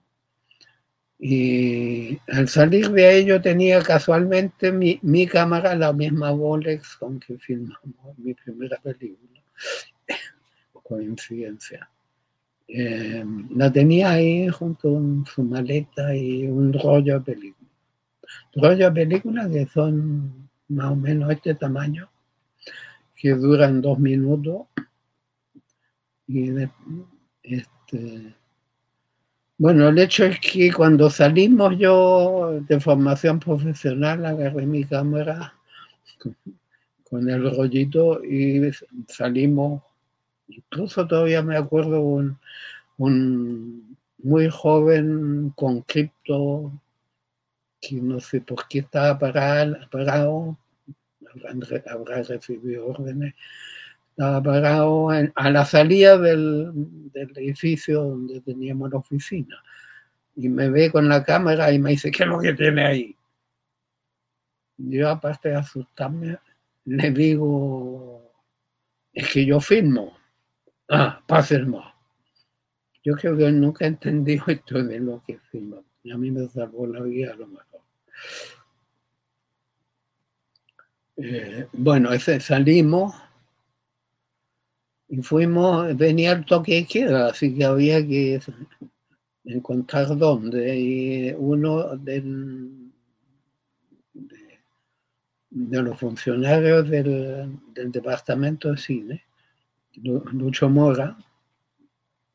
Y 1.19 2.19
al 2.29 2.49
salir 2.49 2.89
de 2.89 3.05
ahí 3.05 3.25
yo 3.25 3.41
tenía 3.41 3.81
casualmente 3.81 4.71
mi, 4.71 4.99
mi 5.03 5.27
cámara, 5.27 5.75
la 5.75 5.93
misma 5.93 6.31
Bolex 6.31 6.97
con 6.97 7.19
que 7.19 7.37
filmamos 7.37 8.17
mi 8.17 8.33
primera 8.33 8.77
película 8.77 9.33
coincidencia. 10.83 11.89
Eh, 12.67 13.23
la 13.55 13.71
tenía 13.71 14.11
ahí 14.11 14.47
junto 14.49 14.93
con 14.93 15.25
su 15.25 15.43
maleta 15.43 16.15
y 16.15 16.47
un 16.47 16.73
rollo 16.73 17.19
de 17.19 17.21
película. 17.21 17.69
Rollo 18.55 18.85
de 18.89 18.91
película 18.91 19.49
que 19.49 19.65
son 19.67 20.49
más 20.69 20.91
o 20.91 20.95
menos 20.95 21.31
este 21.31 21.55
tamaño, 21.55 22.09
que 23.15 23.31
duran 23.31 23.81
dos 23.81 23.99
minutos. 23.99 24.67
Y 26.27 26.51
este, 27.43 28.35
bueno, 29.57 29.89
el 29.89 29.99
hecho 29.99 30.25
es 30.25 30.39
que 30.39 30.71
cuando 30.71 31.09
salimos 31.09 31.77
yo 31.77 32.59
de 32.67 32.79
formación 32.79 33.39
profesional 33.39 34.25
agarré 34.25 34.65
mi 34.65 34.83
cámara 34.85 35.53
con 37.03 37.29
el 37.29 37.55
rollito 37.55 38.23
y 38.23 38.61
salimos 39.07 39.83
Incluso 40.47 41.07
todavía 41.07 41.41
me 41.41 41.57
acuerdo 41.57 42.01
un, 42.01 42.37
un 42.97 43.97
muy 44.17 44.49
joven 44.49 45.51
con 45.55 45.81
cripto 45.81 46.71
que 47.81 47.95
no 47.95 48.19
sé 48.19 48.39
por 48.41 48.67
qué 48.67 48.79
estaba 48.79 49.19
parado, 49.19 49.77
parado 49.91 50.57
habrá 51.89 52.23
recibido 52.23 52.87
órdenes, 52.87 53.33
estaba 54.11 54.41
parado 54.41 55.09
a 55.09 55.49
la 55.49 55.65
salida 55.65 56.17
del, 56.17 56.71
del, 57.11 57.37
edificio 57.37 58.03
donde 58.03 58.41
teníamos 58.41 58.91
la 58.91 58.97
oficina. 58.97 59.61
Y 60.35 60.49
me 60.49 60.69
ve 60.69 60.91
con 60.91 61.09
la 61.09 61.23
cámara 61.23 61.71
y 61.71 61.79
me 61.79 61.91
dice, 61.91 62.11
¿qué 62.11 62.23
es 62.23 62.29
lo 62.29 62.39
que 62.39 62.53
tiene 62.53 62.85
ahí? 62.85 63.15
Yo, 64.77 65.09
aparte 65.09 65.49
de 65.49 65.55
asustarme, 65.55 66.37
le 66.85 67.11
digo, 67.11 68.31
es 69.13 69.29
que 69.31 69.45
yo 69.45 69.59
firmo. 69.59 70.17
Ah, 70.89 71.21
más. 71.67 71.93
Yo 73.03 73.15
creo 73.15 73.37
que 73.37 73.51
nunca 73.51 73.85
he 73.85 73.89
entendido 73.89 74.45
esto 74.47 74.83
de 74.83 74.99
lo 74.99 75.23
que 75.25 75.39
firma. 75.51 75.77
A 76.11 76.17
mí 76.17 76.31
me 76.31 76.47
salvó 76.49 76.85
la 76.87 77.01
vida 77.01 77.33
a 77.33 77.35
lo 77.35 77.47
mejor. 77.47 77.81
Eh, 81.15 81.67
bueno, 81.73 82.11
ese 82.11 82.39
salimos 82.39 83.13
y 85.07 85.21
fuimos, 85.21 85.95
venía 85.95 86.31
el 86.31 86.45
toque 86.45 86.75
de 86.75 86.85
queda, 86.85 87.27
así 87.27 87.53
que 87.55 87.63
había 87.63 88.05
que 88.05 88.39
encontrar 89.45 90.17
dónde. 90.17 90.75
Y 90.75 91.31
uno 91.37 91.95
del, 91.97 92.91
de, 95.49 95.81
los 95.83 95.99
funcionarios 95.99 96.89
del, 96.89 97.59
del 97.73 97.91
departamento 97.91 98.71
de 98.71 98.77
cine 98.77 99.23
Lucho 99.95 100.69
Mora, 100.69 101.17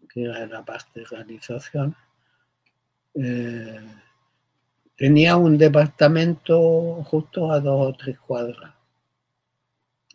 que 0.08 0.22
era 0.22 0.46
la 0.46 0.64
parte 0.64 1.00
de 1.00 1.06
realización, 1.06 1.94
eh, 3.14 3.80
tenía 4.96 5.36
un 5.36 5.58
departamento 5.58 7.02
justo 7.04 7.52
a 7.52 7.60
dos 7.60 7.88
o 7.88 7.96
tres 7.96 8.18
cuadras. 8.18 8.74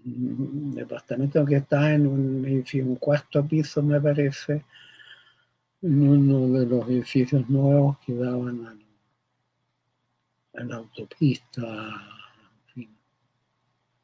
Un 0.06 0.76
departamento 0.76 1.46
que 1.46 1.58
está 1.58 1.94
en 1.94 2.08
un 2.08 2.46
edificio, 2.46 2.86
un 2.86 2.96
cuarto 2.98 3.46
piso, 3.46 3.82
me 3.82 4.02
parece, 4.02 4.66
en 5.82 6.10
uno 6.10 6.60
de 6.60 6.66
los 6.66 6.88
edificios 6.90 7.50
nuevos 7.50 7.98
que 8.00 8.14
daban 8.14 8.66
a, 8.66 10.60
a 10.60 10.64
la 10.64 10.76
autopista, 10.78 11.62
en 11.62 12.74
fin. 12.74 12.98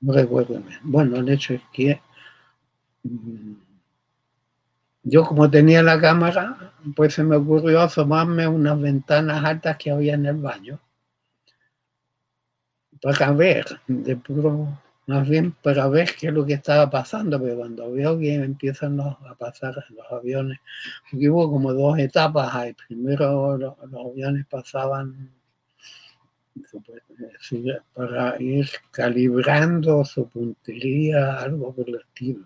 No 0.01 0.13
recuerdo 0.13 0.61
bien. 0.61 0.79
Bueno, 0.83 1.17
el 1.17 1.29
hecho 1.29 1.53
es 1.53 1.61
que 1.73 2.01
yo 5.03 5.23
como 5.23 5.49
tenía 5.49 5.81
la 5.83 5.99
cámara, 5.99 6.73
pues 6.95 7.13
se 7.13 7.23
me 7.23 7.35
ocurrió 7.35 7.81
asomarme 7.81 8.47
unas 8.47 8.79
ventanas 8.79 9.43
altas 9.43 9.77
que 9.77 9.91
había 9.91 10.13
en 10.15 10.25
el 10.25 10.37
baño 10.37 10.79
para 13.01 13.31
ver, 13.31 13.65
de 13.87 14.15
puro, 14.17 14.77
más 15.07 15.27
bien 15.27 15.53
para 15.63 15.87
ver 15.87 16.15
qué 16.19 16.27
es 16.27 16.33
lo 16.33 16.45
que 16.45 16.53
estaba 16.53 16.89
pasando, 16.89 17.41
pero 17.41 17.57
cuando 17.57 17.91
veo 17.91 18.19
que 18.19 18.35
empiezan 18.35 18.99
a 18.99 19.35
pasar 19.37 19.75
los 19.89 20.11
aviones, 20.11 20.59
porque 21.09 21.29
hubo 21.29 21.49
como 21.49 21.73
dos 21.73 21.97
etapas 21.97 22.53
ahí, 22.53 22.75
primero 22.87 23.57
los, 23.57 23.73
aviones 23.81 24.45
pasaban 24.47 25.31
para 27.93 28.41
ir 28.41 28.69
calibrando 28.91 30.03
su 30.03 30.27
puntería, 30.27 31.39
algo 31.39 31.73
por 31.73 31.87
el 31.87 31.95
estilo. 31.95 32.45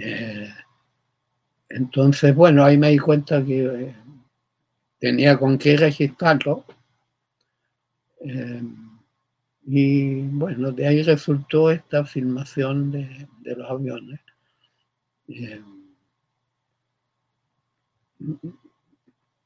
Eh, 0.00 0.48
entonces, 1.68 2.34
bueno, 2.34 2.64
ahí 2.64 2.78
me 2.78 2.90
di 2.90 2.98
cuenta 2.98 3.44
que 3.44 3.64
eh, 3.64 3.96
tenía 4.98 5.36
con 5.36 5.58
qué 5.58 5.76
registrarlo. 5.76 6.64
Eh, 8.20 8.62
Y 9.70 10.22
bueno, 10.22 10.72
de 10.72 10.86
ahí 10.86 11.02
resultó 11.02 11.70
esta 11.70 12.04
filmación 12.04 12.90
de, 12.90 13.28
los 13.56 13.70
aviones. 13.70 14.20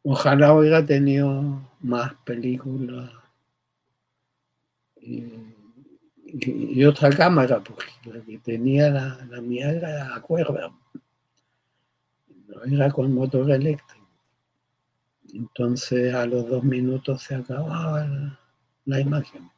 Ojalá 0.05 0.55
hubiera 0.55 0.87
tenido 0.87 1.69
más 1.81 2.15
películas 2.25 3.11
otra 6.87 7.11
cámara, 7.11 7.61
porque 7.61 7.93
la 8.05 8.21
que 8.21 8.39
tenía 8.39 8.91
la, 8.91 9.27
la 9.31 9.41
mía 9.41 9.71
era 9.71 10.15
a 10.15 10.21
cuerda, 10.21 10.73
no 12.49 12.65
era 12.65 12.91
con 12.91 13.13
motor 13.15 13.51
eléctrico. 13.51 14.03
Entonces 15.33 16.15
a 16.15 16.27
los 16.27 16.49
dos 16.49 16.63
minutos 16.63 17.23
se 17.23 17.35
acababa 17.35 18.39
la, 18.85 19.01
imagen. 19.01 19.51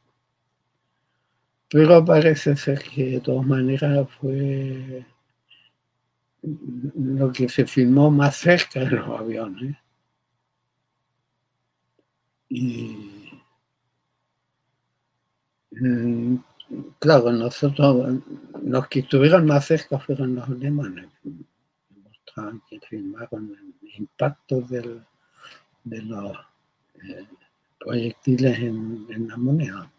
Pero 1.69 2.05
parece 2.05 2.57
ser 2.57 2.83
que 2.83 3.05
de 3.13 3.21
todas 3.21 3.45
maneras 3.47 4.09
fue 4.21 5.05
lo 6.43 7.33
que 7.33 7.49
se 7.49 7.67
filmó 7.67 8.11
más 8.11 8.37
cerca 8.37 8.81
de 8.81 8.91
los 8.91 9.21
aviones. 9.21 9.77
Y 12.49 13.41
mm, 15.73 16.37
claro, 16.99 17.33
nosotros, 17.33 18.21
los 18.63 18.89
que 18.89 19.01
estuvieron 19.01 19.47
más 19.47 19.67
cerca 19.67 19.99
fueron 19.99 20.35
los 20.35 20.49
alemanes. 20.49 21.09
Mostraban 21.91 22.63
que 22.69 22.81
filmaron 22.81 23.57
el 23.83 23.95
impacto 23.97 24.61
de 24.61 25.03
los 25.85 26.37
eh, 27.03 27.27
proyectiles 27.79 28.59
en, 28.59 29.29
la 29.29 29.37
moneda. 29.37 29.91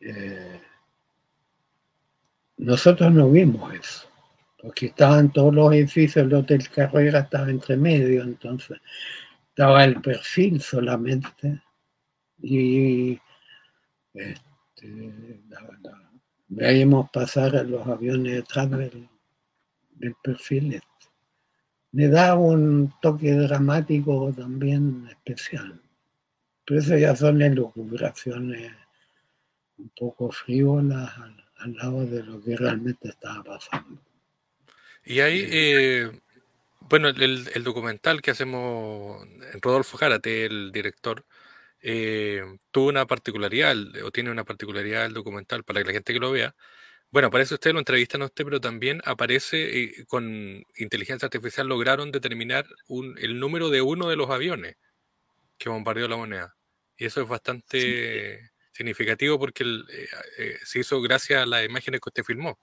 Eh, 0.00 0.60
nosotros 2.58 3.12
no 3.12 3.30
vimos 3.30 3.74
eso, 3.74 4.08
porque 4.62 4.86
estaban 4.86 5.32
todos 5.32 5.54
los 5.54 5.72
edificios, 5.72 6.26
el 6.26 6.34
Hotel 6.34 6.68
Carrera 6.70 7.20
estaba 7.20 7.50
entre 7.50 7.76
medio, 7.76 8.22
entonces 8.22 8.78
estaba 9.48 9.84
el 9.84 10.00
perfil 10.00 10.60
solamente 10.60 11.62
y 12.40 13.18
este, 14.16 14.45
veíamos 16.48 17.10
pasar 17.10 17.56
a 17.56 17.62
los 17.62 17.86
aviones 17.86 18.34
detrás 18.34 18.70
del, 18.70 19.08
del 19.96 20.14
perfil. 20.22 20.74
Este 20.74 20.96
le 21.96 22.08
da 22.08 22.34
un 22.34 22.92
toque 23.00 23.32
dramático 23.32 24.30
también 24.36 25.08
especial. 25.08 25.80
Pero 26.66 26.80
eso 26.80 26.98
ya 26.98 27.16
son 27.16 27.40
elucubraciones 27.40 28.70
un 29.78 29.90
poco 29.98 30.30
frívolas 30.30 31.10
al, 31.58 31.74
lado 31.74 32.04
de 32.04 32.22
lo 32.22 32.42
que 32.42 32.54
realmente 32.54 33.08
estaba 33.08 33.42
pasando. 33.42 33.98
Y 35.06 35.20
ahí, 35.20 35.46
eh, 35.48 36.20
bueno, 36.80 37.08
el, 37.08 37.64
documental 37.64 38.20
que 38.20 38.32
hacemos, 38.32 39.26
Rodolfo 39.62 39.96
Járate, 39.96 40.44
el 40.44 40.72
director, 40.72 41.24
eh, 41.80 42.42
tuvo 42.70 42.88
una 42.88 43.06
particularidad, 43.06 43.76
o 44.04 44.10
tiene 44.10 44.30
una 44.30 44.44
particularidad 44.44 45.06
el 45.06 45.14
documental 45.14 45.64
para 45.64 45.80
que 45.80 45.86
la 45.86 45.92
gente 45.92 46.12
que 46.12 46.20
lo 46.20 46.30
vea, 46.32 46.54
bueno, 47.10 47.30
parece 47.30 47.54
usted, 47.54 47.72
lo 47.72 47.78
entrevistan 47.78 48.22
a 48.22 48.26
usted, 48.26 48.44
pero 48.44 48.60
también 48.60 49.00
aparece 49.04 49.84
eh, 49.84 50.04
con 50.06 50.62
inteligencia 50.76 51.26
artificial 51.26 51.66
lograron 51.66 52.10
determinar 52.10 52.66
el 52.88 53.40
número 53.40 53.70
de 53.70 53.80
uno 53.80 54.08
de 54.08 54.16
los 54.16 54.28
aviones 54.28 54.76
que 55.56 55.68
bombardeó 55.68 56.08
la 56.08 56.16
moneda. 56.16 56.56
Y 56.96 57.06
eso 57.06 57.22
es 57.22 57.28
bastante 57.28 58.50
significativo 58.72 59.38
porque 59.38 59.64
eh, 59.64 60.08
eh, 60.38 60.58
se 60.64 60.80
hizo 60.80 61.00
gracias 61.00 61.42
a 61.42 61.46
las 61.46 61.64
imágenes 61.64 62.00
que 62.00 62.08
usted 62.10 62.24
filmó. 62.24 62.58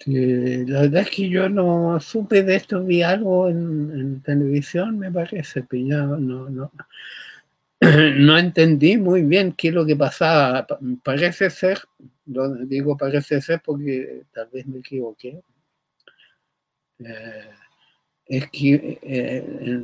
Este, 0.00 0.64
la 0.66 0.82
verdad 0.82 1.02
es 1.02 1.10
que 1.10 1.28
yo 1.28 1.48
no 1.48 2.00
supe 2.00 2.42
de 2.42 2.56
esto, 2.56 2.82
vi 2.84 3.02
algo 3.02 3.48
en, 3.48 4.22
televisión, 4.22 4.98
me 4.98 5.12
parece, 5.12 5.66
no, 5.72 6.16
no, 6.48 6.72
no 7.80 8.38
entendí 8.38 8.96
muy 8.96 9.22
bien 9.22 9.52
qué 9.52 9.68
es 9.68 9.74
lo 9.74 9.84
que 9.86 9.96
pasaba. 9.96 10.66
Parece 11.04 11.50
ser, 11.50 11.80
digo 12.24 12.96
parece 12.96 13.40
ser 13.42 13.60
porque 13.64 14.22
tal 14.32 14.48
vez 14.52 14.66
me 14.66 14.78
equivoqué, 14.78 15.42
eh, 17.00 17.50
es 18.26 18.50
que 18.50 18.98
eh, 19.02 19.82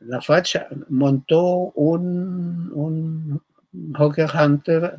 la, 0.00 0.20
facha 0.22 0.68
montó 0.88 1.72
un, 1.74 2.72
un 2.72 3.42
Hawker 3.94 4.28
Hunter 4.34 4.96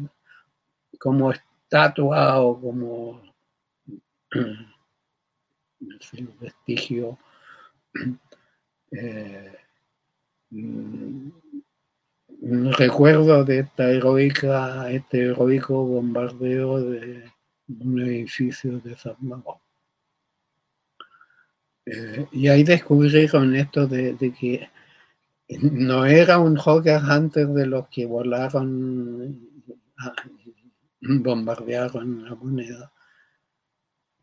como 1.00 1.32
estatua 1.32 2.42
o 2.42 2.60
como 2.60 3.27
vestigio 6.40 7.18
eh, 8.92 9.58
recuerdo 12.78 13.44
de 13.44 13.60
esta 13.60 13.90
heroica, 13.90 14.90
este 14.92 15.26
heroico 15.26 15.84
bombardeo 15.86 16.82
de 16.82 17.32
un 17.68 18.02
edificio 18.02 18.80
de 18.80 18.96
San 18.96 19.18
eh, 21.86 22.28
y 22.32 22.48
ahí 22.50 22.64
descubrieron 22.64 23.56
esto 23.56 23.88
de, 23.88 24.18
que 24.40 24.70
no 25.62 26.06
era 26.06 26.38
un 26.40 26.58
Hawker 26.58 27.02
Hunter 27.02 27.48
de 27.48 27.66
los 27.66 27.88
que 27.88 28.06
volaron, 28.06 29.40
bombardearon 31.02 32.26
la 32.26 32.36
moneda, 32.36 32.92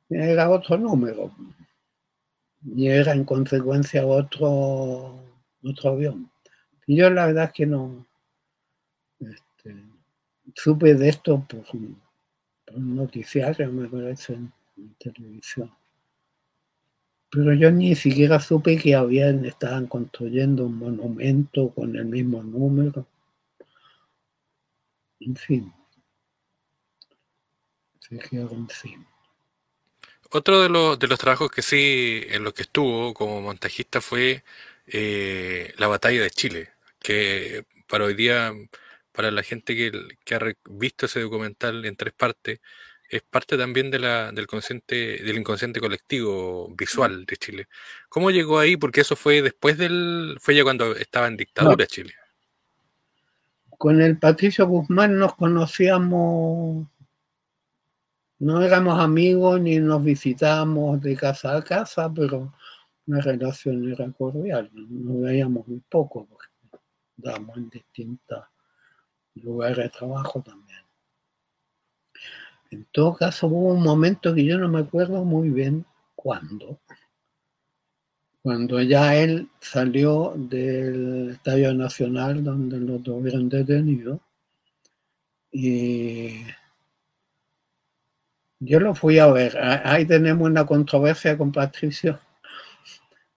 era 0.09 0.51
otro 0.51 0.77
número. 0.77 1.35
Y 2.65 2.89
era 2.89 3.13
en 3.13 3.25
consecuencia 3.25 4.07
otro, 4.07 5.23
otro 5.63 5.91
avión. 5.91 6.31
Y 6.87 6.97
yo 6.97 7.11
la 7.11 7.27
verdad 7.27 7.53
que 7.53 7.67
no 7.67 8.07
este, 9.21 9.77
supe 10.55 10.95
de 10.95 11.09
esto 11.09 11.47
por, 11.49 11.65
un 12.75 12.97
noticiario, 12.97 13.71
me 13.71 13.89
parece, 13.89 14.35
en, 14.35 14.53
televisión. 14.99 15.71
Pero 17.31 17.53
yo 17.55 17.71
ni 17.71 17.95
siquiera 17.95 18.39
supe 18.41 18.77
que 18.77 18.95
habían, 18.95 19.45
estaban 19.45 19.87
construyendo 19.87 20.67
un 20.67 20.79
monumento 20.79 21.71
con 21.71 21.97
el 21.97 22.07
mismo 22.07 22.43
número. 22.43 23.07
En 25.21 25.37
fin. 25.37 25.73
Se 28.01 28.19
quedaron. 28.19 28.69
Otro 30.37 30.61
de 30.61 30.69
los, 30.69 30.99
de 30.99 31.07
los 31.07 31.19
trabajos 31.19 31.49
que 31.49 31.63
sí, 31.63 32.23
en 32.29 32.43
los 32.43 32.53
que 32.55 32.63
estuvo 32.63 33.15
como 33.15 33.41
montajista 33.41 34.01
fue 34.01 34.43
eh, 34.89 35.73
la 35.79 35.87
batalla 35.87 36.23
de 36.23 36.31
Chile 36.31 36.71
que 36.99 37.65
para 37.87 38.07
hoy 38.07 38.15
día, 38.15 38.53
para 39.13 39.31
la 39.31 39.45
gente 39.45 39.77
que, 39.77 39.93
que, 40.25 40.35
ha 40.35 40.41
visto 40.69 41.07
ese 41.07 41.21
documental 41.21 41.85
en 41.85 41.95
tres 41.95 42.15
partes, 42.15 42.61
es 43.09 43.23
parte 43.23 43.57
también 43.57 43.93
de 43.93 44.01
la, 44.01 44.33
del, 44.33 44.49
consciente, 44.49 45.23
del 45.23 45.39
inconsciente 45.39 45.79
colectivo 45.79 46.69
visual 46.77 47.27
de 47.27 47.37
Chile. 47.37 47.69
¿Cómo 48.09 48.33
llegó 48.33 48.59
ahí? 48.59 48.77
Porque 48.77 49.03
eso 49.03 49.15
fue 49.15 49.41
después 49.41 49.79
del... 49.79 50.37
fue 50.41 50.57
ya 50.57 50.65
cuando 50.65 50.97
estaba 50.97 51.29
en 51.29 51.37
dictadura 51.37 51.87
Chile. 51.87 52.15
Con 53.79 54.01
el 54.01 54.19
Patricio 54.19 54.67
Guzmán 54.67 55.17
nos 55.17 55.37
conocíamos, 55.37 56.89
no 58.39 58.63
éramos 58.63 58.99
amigos 59.01 59.61
ni 59.61 59.79
nos 59.79 60.03
visitábamos 60.03 61.01
de 61.01 61.17
casa 61.17 61.57
a 61.57 61.63
casa, 61.63 62.13
pero 62.13 62.53
la 63.07 63.21
relación 63.21 63.91
era 63.91 64.11
cordial, 64.13 64.71
nos 64.73 65.23
veíamos 65.23 65.67
muy 65.69 65.81
poco 65.89 66.29
damos 67.17 67.57
en 67.57 67.71
distintos 67.71 68.45
lugares 69.37 69.79
de 69.79 69.89
trabajo 69.89 70.43
también. 70.43 70.81
En 72.71 72.87
todo 72.93 73.15
caso, 73.15 73.47
hubo 73.47 73.73
un 73.75 73.83
momento 73.83 74.35
que 74.35 74.45
yo 74.45 74.59
no 74.59 74.69
me 74.69 74.81
acuerdo 74.81 75.25
muy 75.25 75.51
bien 75.51 75.85
cuándo, 76.15 76.81
cuando 78.43 78.81
ya 78.83 79.17
él 79.17 79.49
salió 79.61 80.35
del 80.37 81.31
Estadio 81.31 81.73
Nacional 81.73 82.45
donde 82.45 82.79
lo 82.79 82.99
tuvieron 82.99 83.49
detenido 83.49 84.21
y 85.51 86.45
yo 88.65 88.81
lo 88.81 88.95
fui 88.95 89.19
a 89.19 89.27
ver. 89.27 89.57
Ahí 89.59 90.05
tenemos 90.05 90.49
una 90.49 90.67
controversia 90.67 91.37
con 91.37 91.53
Patricio. 91.53 92.19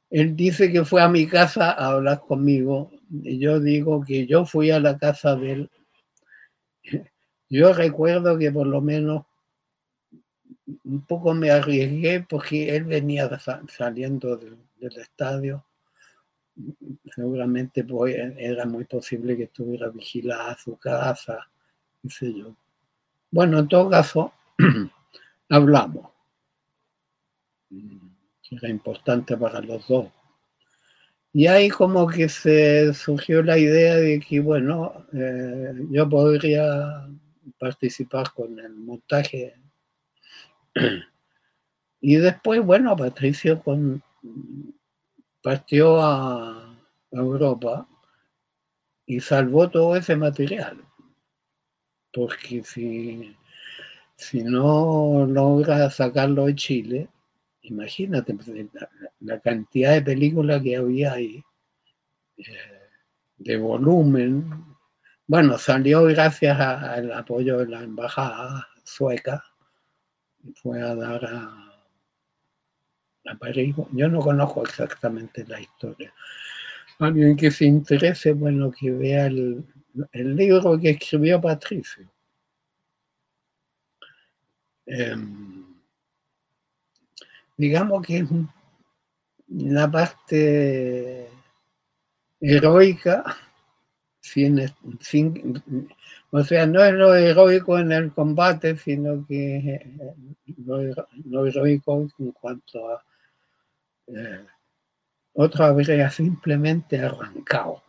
Él 0.10 0.36
dice 0.36 0.72
que 0.72 0.86
fue 0.86 1.02
a 1.02 1.10
mi 1.10 1.28
casa 1.28 1.72
a 1.72 1.90
hablar 1.90 2.22
conmigo 2.22 2.92
yo 3.10 3.60
digo 3.60 4.04
que 4.04 4.26
yo 4.28 4.46
fui 4.46 4.72
a 4.72 4.80
la 4.80 4.98
casa 4.98 5.36
de 5.36 5.52
él. 5.52 5.72
Yo 7.50 7.74
recuerdo 7.74 8.38
que 8.38 8.52
por 8.52 8.68
lo 8.68 8.82
menos 8.82 9.26
un 10.84 11.06
poco 11.06 11.34
me 11.34 11.50
arriesgué 11.50 12.26
porque 12.28 12.76
él 12.76 12.84
venía 12.84 13.30
saliendo 13.70 14.36
del, 14.36 14.58
estadio 14.80 15.66
seguramente 17.16 17.84
pues, 17.84 18.16
era 18.38 18.66
muy 18.66 18.86
posible 18.86 19.38
que 19.38 19.44
estuviera 19.44 19.90
vigilada 19.90 20.58
su 20.58 20.76
casa, 20.78 21.48
qué 22.02 22.10
sé 22.10 22.34
yo. 22.34 22.56
Bueno, 23.32 23.60
en 23.60 23.68
todo 23.68 23.90
caso, 23.90 24.34
hablamos. 25.50 26.12
Era 28.50 28.70
importante 28.70 29.36
para 29.36 29.62
los 29.62 29.88
dos. 29.88 30.08
Y 31.34 31.48
ahí 31.48 31.70
como 31.70 32.08
que 32.08 32.30
se 32.30 32.94
surgió 32.94 33.44
la 33.44 33.58
idea 33.58 33.96
de 33.96 34.20
que, 34.20 34.40
bueno, 34.40 35.06
eh, 35.14 35.74
yo 35.92 36.10
podría 36.10 37.08
participar 37.60 38.32
con 38.34 38.58
el 38.60 38.74
montaje. 38.74 39.56
Y 42.00 42.16
después, 42.16 42.64
bueno, 42.64 42.96
Patricio 42.96 43.62
con, 43.62 44.04
partió 45.42 46.00
a 46.00 46.78
Europa 47.12 47.88
y 49.06 49.20
salvó 49.20 49.70
todo 49.70 49.96
ese 49.96 50.16
material. 50.16 50.84
Porque 52.14 52.64
si, 52.64 53.36
si 54.18 54.44
no 54.44 55.26
logra 55.28 55.90
sacarlo 55.90 56.48
de 56.48 56.56
Chile, 56.56 57.10
imagínate 57.62 58.34
pues, 58.34 58.50
la, 59.20 59.40
cantidad 59.40 59.94
de 59.94 60.02
películas 60.02 60.62
que 60.62 60.76
había 60.76 61.14
ahí, 61.14 61.44
eh, 62.38 62.44
de 63.38 63.58
volumen. 63.58 64.66
Bueno, 65.28 65.58
salió 65.58 66.04
gracias 66.04 66.60
al 66.60 67.14
apoyo 67.14 67.60
de 67.60 67.68
la 67.68 67.84
embajada 67.84 68.68
sueca, 68.84 69.44
fue 70.56 70.82
a 70.82 70.96
dar 70.96 71.26
a, 71.26 71.64
París. 73.40 73.76
Yo 73.92 74.08
no 74.08 74.20
conozco 74.20 74.64
exactamente 74.64 75.46
la 75.48 75.60
historia. 75.60 76.14
Alguien 76.98 77.36
que 77.36 77.52
se 77.52 77.66
interese, 77.66 78.32
bueno, 78.32 78.72
que 78.72 78.90
vea 78.90 79.28
el, 79.28 79.66
libro 80.14 80.80
que 80.80 80.92
escribió 80.92 81.42
Patricio. 81.42 82.10
Em, 84.88 85.66
digamos 87.58 88.02
que 88.06 88.18
es 88.20 88.30
la 89.50 89.92
parte 89.92 91.30
heroica, 92.40 93.24
sin, 94.22 94.60
o 96.32 96.44
sea, 96.44 96.66
no 96.66 96.84
es 96.84 96.94
lo 96.94 97.14
heroico 97.16 97.78
en 97.78 97.92
el 97.92 98.12
combate, 98.14 98.78
sino 98.78 99.26
que 99.28 100.16
lo, 100.66 101.46
heroico 101.46 102.08
en 102.18 102.32
cuanto 102.32 102.90
a 102.90 103.04
eh, 104.08 104.46
otro 105.34 105.66
habría 105.66 106.10
simplemente 106.10 107.00
arrancado. 107.00 107.84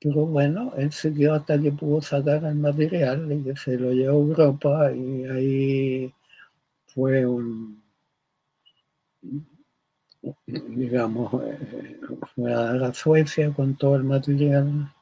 Pero 0.00 0.26
bueno, 0.26 0.72
él 0.76 0.90
quedó 0.90 1.34
hasta 1.34 1.60
que 1.60 1.72
pudo 1.72 2.00
sacar 2.00 2.44
el 2.44 2.54
material 2.56 3.30
y 3.32 3.44
que 3.44 3.56
se 3.56 3.76
lo 3.78 3.92
llevó 3.92 4.18
a 4.18 4.28
Europa 4.28 4.92
y 4.92 5.24
ahí 5.26 6.14
fue 6.86 7.26
un, 7.26 7.82
digamos, 10.46 11.30
fue 12.34 12.52
a 12.52 12.72
la 12.72 12.94
Suecia 12.94 13.52
con 13.52 13.76
todo 13.76 13.96
el 13.96 14.04
material. 14.04 14.92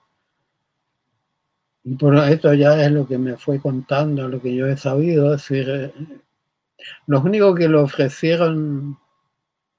Y 1.85 1.95
por 1.95 2.17
esto 2.17 2.53
ya 2.55 2.85
es 2.85 2.91
lo 2.91 3.07
que 3.07 3.19
me 3.19 3.37
fue 3.37 3.61
contando, 3.61 4.29
lo 4.29 4.41
que 4.41 4.55
yo 4.55 4.67
he 4.67 4.77
sabido. 4.77 5.35
Es 5.35 5.49
decir, 5.49 5.93
los 7.07 7.25
únicos 7.25 7.57
que 7.57 7.69
lo 7.69 7.83
ofrecieron, 7.83 8.99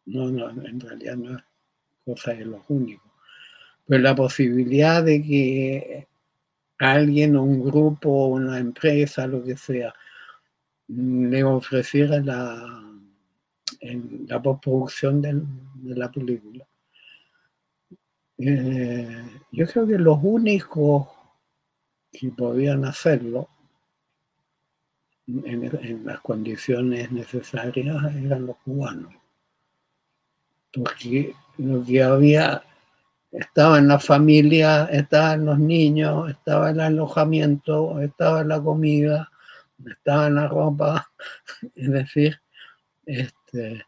no, 0.05 0.31
no, 0.31 0.49
en 0.49 0.79
realidad 0.79 1.15
no 1.17 1.37
es 1.37 1.43
cosa 2.05 2.33
de 2.33 2.45
los 2.45 2.61
únicos, 2.69 3.08
pero 3.89 4.03
la 4.03 4.13
posibilidad 4.13 5.03
de 5.03 5.23
que 5.23 6.07
alguien, 6.77 7.35
un 7.35 7.63
grupo, 7.63 8.27
una 8.27 8.59
empresa, 8.59 9.25
lo 9.25 9.43
que 9.43 9.57
sea, 9.57 9.91
le 10.87 11.43
ofreciera 11.43 12.19
la, 12.19 12.83
en 13.79 14.27
la 14.27 14.39
postproducción 14.39 15.23
de, 15.23 15.41
la 15.95 16.11
película. 16.11 16.67
Eh, 18.37 19.25
yo 19.51 19.65
creo 19.65 19.87
que 19.87 19.97
los 19.97 20.19
únicos 20.21 21.07
que 22.11 22.29
podían 22.29 22.85
hacerlo 22.85 23.49
en, 25.25 26.05
las 26.05 26.19
condiciones 26.21 27.11
necesarias 27.11 28.15
eran 28.15 28.45
los 28.45 28.57
cubanos, 28.57 29.15
porque 30.71 31.33
lo 31.57 31.83
que 31.83 32.03
había 32.03 32.63
estaba 33.31 33.77
en 33.77 33.87
la 33.87 33.99
familia, 33.99 34.85
estaba 34.85 35.33
en 35.33 35.45
los 35.45 35.59
niños, 35.59 36.29
estaba 36.29 36.71
el 36.71 36.79
alojamiento, 36.79 37.99
estaba 38.01 38.43
la 38.43 38.61
comida, 38.61 39.31
estaba 39.85 40.29
la 40.29 40.47
ropa, 40.47 41.11
es 41.75 41.91
decir, 41.91 42.39
este, 43.05 43.85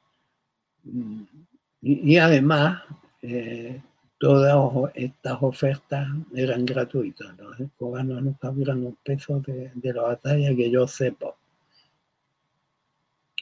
y, 1.82 2.18
además, 2.18 2.84
eh, 3.22 3.82
todas 4.18 4.92
estas 4.96 5.38
ofertas 5.42 6.08
eran 6.36 6.66
gratuitas. 6.66 7.36
Los 7.38 7.72
cubanos 7.78 8.22
no 8.22 8.38
cobran 8.40 8.86
un 8.86 8.98
peso 9.04 9.40
de, 9.40 9.72
la 9.94 10.02
batalla 10.04 10.56
que 10.56 10.70
yo 10.70 10.88
sepa. 10.88 11.36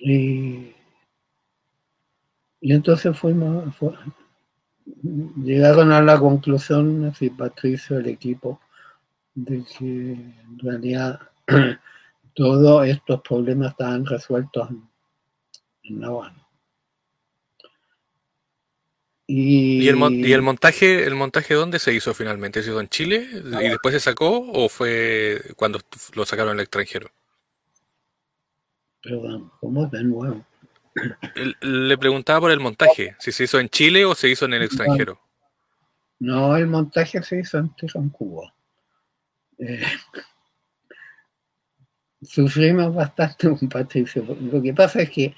Y, 0.01 0.73
entonces 2.61 3.17
fuimos, 3.17 3.75
llegaron 5.03 5.91
a 5.91 6.01
la 6.01 6.19
conclusión, 6.19 7.05
así 7.05 7.29
Patricio, 7.29 7.97
el 7.97 8.07
equipo, 8.07 8.59
de 9.35 9.63
que 9.63 9.85
en 9.85 10.59
realidad 10.59 11.19
todos 12.33 12.87
estos 12.87 13.21
problemas 13.21 13.71
estaban 13.71 14.05
resueltos 14.05 14.69
en 15.83 16.01
La 16.01 16.33
Y... 19.27 19.87
el, 19.87 19.95
montaje, 20.41 21.05
el 21.05 21.15
montaje 21.15 21.53
dónde 21.53 21.79
se 21.79 21.93
hizo 21.93 22.13
finalmente? 22.13 22.63
¿Se 22.63 22.69
hizo 22.69 22.81
en 22.81 22.89
Chile 22.89 23.27
y 23.61 23.69
después 23.69 23.93
se 23.93 23.99
sacó 23.99 24.51
o 24.51 24.69
fue 24.69 25.41
cuando 25.55 25.79
lo 26.15 26.25
sacaron 26.25 26.53
al 26.53 26.61
extranjero? 26.61 27.11
Perdón, 29.01 29.51
¿cómo 29.59 29.85
de 29.87 30.03
nuevo? 30.03 30.45
Le 31.61 31.97
preguntaba 31.97 32.41
por 32.41 32.51
el 32.51 32.59
montaje, 32.59 33.15
si 33.19 33.31
se 33.31 33.43
hizo 33.43 33.59
en 33.59 33.69
Chile 33.69 34.05
o 34.05 34.15
se 34.15 34.29
hizo 34.29 34.45
en 34.45 34.53
el 34.53 34.63
extranjero. 34.63 35.19
No, 36.19 36.55
el 36.57 36.67
montaje 36.67 37.21
se 37.23 37.39
hizo 37.39 37.57
en, 37.57 37.73
en 37.93 38.09
Cuba. 38.09 38.53
Eh, 39.57 39.83
sufrimos 42.21 42.93
bastante 42.93 43.47
un 43.47 43.69
Patricio. 43.69 44.23
Lo 44.39 44.61
que 44.61 44.73
pasa 44.73 45.01
es 45.01 45.09
que 45.09 45.35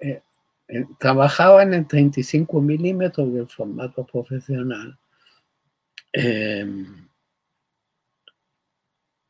eh, 0.00 0.22
eh, 0.68 0.84
trabajaban 0.98 1.74
en 1.74 1.86
35 1.86 2.60
milímetros 2.60 3.32
del 3.32 3.48
formato 3.48 4.06
profesional. 4.06 4.98
Em, 6.12 7.08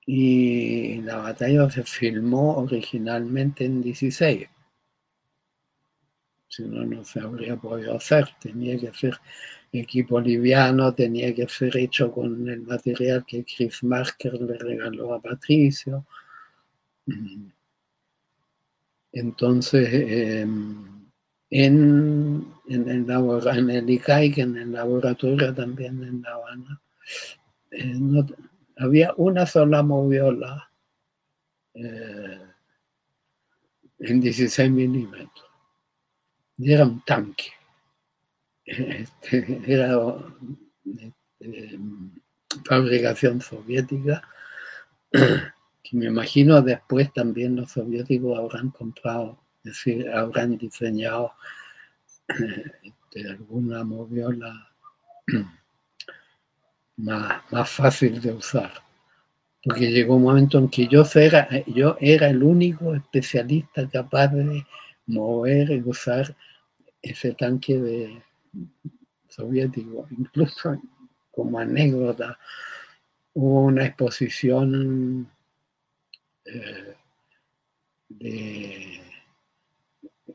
y 0.04 1.00
la 1.02 1.18
batalla 1.18 1.70
se 1.70 1.84
filmó 1.84 2.56
originalmente 2.58 3.64
en 3.64 3.82
16. 3.82 4.48
Si 6.52 6.64
no, 6.64 6.84
no 6.84 7.02
se 7.02 7.18
habría 7.18 7.56
podido 7.56 7.96
hacer. 7.96 8.28
Tenía 8.38 8.78
que 8.78 8.92
ser 8.92 9.18
equipo 9.72 10.20
liviano, 10.20 10.94
tenía 10.94 11.34
que 11.34 11.48
ser 11.48 11.74
hecho 11.78 12.12
con 12.12 12.46
el 12.46 12.60
material 12.60 13.24
que 13.26 13.42
Chris 13.42 13.82
Marker 13.82 14.34
le 14.34 14.58
regaló 14.58 15.14
a 15.14 15.22
Patricio. 15.22 16.04
Mm. 17.06 17.48
Entonces, 19.12 19.88
em, 19.92 21.08
en, 21.48 22.46
en, 22.68 22.88
el, 22.88 23.10
en 23.10 23.70
el 23.70 23.90
ICAIC, 23.90 24.38
en 24.38 24.56
el 24.58 24.72
laboratorio 24.72 25.54
también 25.54 26.04
en 26.04 26.20
La 26.20 26.34
Habana, 26.34 26.82
eh, 27.70 27.94
había 28.76 29.14
una 29.16 29.46
sola 29.46 29.82
moviola 29.82 30.70
eh, 31.72 32.40
en 34.00 34.20
16 34.20 34.70
milímetros. 34.70 35.51
Era 36.64 36.84
un 36.84 37.00
tanque. 37.04 37.50
Este, 38.64 39.60
era 39.66 39.98
este, 40.84 41.78
fabricación 42.64 43.40
soviética, 43.40 44.22
que 45.10 45.96
me 45.96 46.06
imagino 46.06 46.62
después 46.62 47.12
también 47.12 47.56
los 47.56 47.72
soviéticos 47.72 48.38
habrán 48.38 48.70
comprado 48.70 49.42
es 49.64 49.74
decir, 49.74 50.10
habrán 50.10 50.58
diseñado 50.58 51.34
eh, 52.28 53.28
alguna 53.30 53.84
moviola 53.84 54.72
más, 56.96 57.42
más 57.52 57.70
fácil 57.70 58.20
de 58.20 58.32
usar. 58.32 58.72
Porque 59.62 59.92
llegó 59.92 60.16
un 60.16 60.24
momento 60.24 60.58
en 60.58 60.68
que 60.68 60.88
yo 60.88 61.04
era, 61.14 61.48
yo 61.66 61.96
era 62.00 62.28
el 62.28 62.42
único 62.42 62.92
especialista 62.96 63.88
capaz 63.88 64.28
de 64.28 64.66
mover 65.06 65.70
y 65.70 65.80
usar 65.82 66.34
ese 67.02 67.34
tanque 67.34 67.78
de, 67.78 68.22
soviético. 69.28 70.06
Incluso 70.10 70.80
como 71.30 71.58
anécdota, 71.58 72.38
hubo 73.34 73.64
una 73.64 73.86
exposición 73.86 75.28
eh, 76.44 76.94
de, 78.08 79.00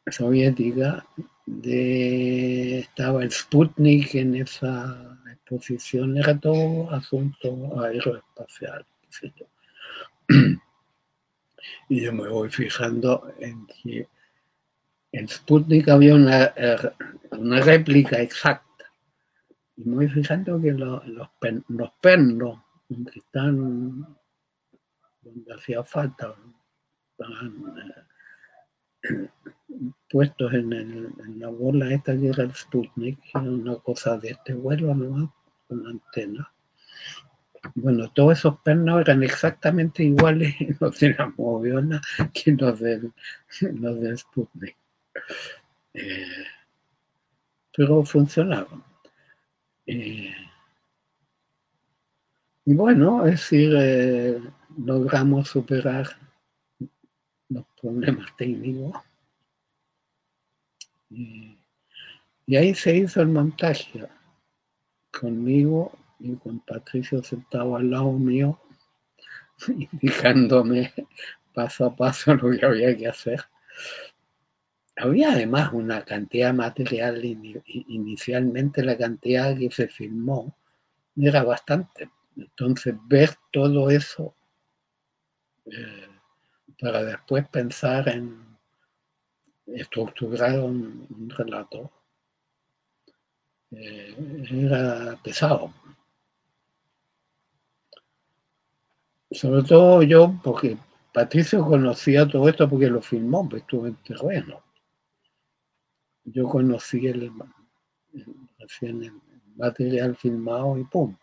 soviética 0.08 1.06
de, 1.46 2.80
estaba 2.80 3.24
el 3.24 3.32
Sputnik 3.32 4.16
en 4.16 4.36
esa 4.36 5.20
exposición, 5.32 6.18
era 6.18 6.38
todo 6.40 6.92
asunto 6.92 7.82
aeroespacial. 7.82 8.86
Y 11.90 12.02
yo 12.02 12.14
me 12.14 12.28
voy 12.30 12.50
fijando 12.50 13.34
en 13.40 13.66
que 13.68 14.08
en 15.12 15.28
Sputnik 15.28 15.88
había 15.90 16.16
una, 16.16 16.46
er, 16.56 16.94
una 17.32 17.62
réplica 17.62 18.20
exacta. 18.22 18.66
Y 19.76 19.90
voy 19.90 20.08
fijando 20.08 20.60
que 20.62 20.72
los, 20.72 21.02
pernos 22.02 22.60
que 22.88 23.20
están 23.20 24.18
donde 25.22 25.54
hacía 25.54 25.84
falta, 25.84 26.34
estaban 27.12 27.74
eh, 29.04 29.30
puestos 30.10 30.54
en, 30.54 30.74
el, 30.74 31.10
en, 31.26 31.40
la 31.40 31.50
bola 31.50 31.94
esta 31.94 32.18
que 32.18 32.30
era 32.30 32.44
el 32.44 32.54
Sputnik, 32.54 33.20
una 33.36 33.76
cosa 33.76 34.18
de 34.18 34.30
este 34.30 34.54
vuelo 34.54 34.96
nomás, 34.96 35.30
con 35.68 35.86
antena. 35.86 36.52
Bueno, 37.76 38.10
todos 38.12 38.38
esos 38.38 38.60
pernos 38.62 39.02
eran 39.02 39.24
exactamente 39.24 40.04
iguales 40.04 40.56
los 40.80 41.00
de 41.00 41.14
la 41.14 41.34
moviola 41.38 42.02
que 42.34 42.52
los 42.54 42.80
del, 42.80 43.12
los 43.62 44.00
del 44.00 44.18
Sputnik. 44.18 44.78
Eh, 45.94 46.46
pero 47.76 48.04
funcionaban. 48.04 48.84
Eh, 49.86 50.34
y 52.66 52.74
bueno, 52.74 53.26
es 53.26 53.32
decir, 53.32 53.74
eh, 53.78 54.42
logramos 54.78 55.48
superar 55.48 56.08
los 57.50 57.66
problemas 57.80 58.36
técnicos. 58.36 59.02
Y, 61.10 61.58
y 62.46 62.56
ahí 62.58 62.76
se 62.76 62.96
hizo 62.96 63.22
el 63.22 63.30
montaje 63.30 64.08
conmigo 65.12 65.98
y 66.20 66.36
con 66.36 66.60
Patricio 66.60 67.24
sentado 67.24 67.76
al 67.76 67.90
lado 67.90 68.12
mío, 68.14 68.60
indicándome 69.68 70.94
paso 71.54 71.86
a 71.86 71.96
paso 71.96 72.36
lo 72.36 72.52
que 72.52 72.66
había 72.66 72.96
que 72.96 73.08
hacer. 73.08 73.42
Había 75.00 75.32
además 75.32 75.72
una 75.74 76.04
cantidad 76.04 76.54
material, 76.54 77.24
inicialmente 77.24 78.84
la 78.84 78.98
cantidad 78.98 79.56
que 79.56 79.70
se 79.70 79.88
filmó 79.88 80.56
era 81.16 81.44
bastante. 81.44 82.10
Entonces 82.36 82.96
ver 83.08 83.30
todo 83.52 83.92
eso 83.92 84.36
eh, 85.66 86.08
para 86.80 87.04
después 87.04 87.48
pensar 87.48 88.10
en 88.10 88.38
estructurar 89.68 90.60
un, 90.60 91.30
relato 91.30 91.92
eh, 93.72 94.16
era 94.50 95.16
pesado. 95.24 95.72
Sobre 99.30 99.62
todo 99.62 100.02
yo, 100.02 100.40
porque 100.44 100.78
Patricio 101.14 101.64
conocía 101.64 102.28
todo 102.28 102.50
esto 102.50 102.68
porque 102.68 102.88
lo 102.88 103.02
filmó, 103.02 103.48
pues 103.48 103.62
estuvo 103.62 103.86
en 103.86 103.96
terreno. 103.98 104.67
Yo 106.30 106.48
conocí 106.50 107.08
el, 107.08 107.32
el 108.82 109.14
material 109.56 110.16
filmado 110.18 110.78
y 110.78 110.84
punto. 110.84 111.20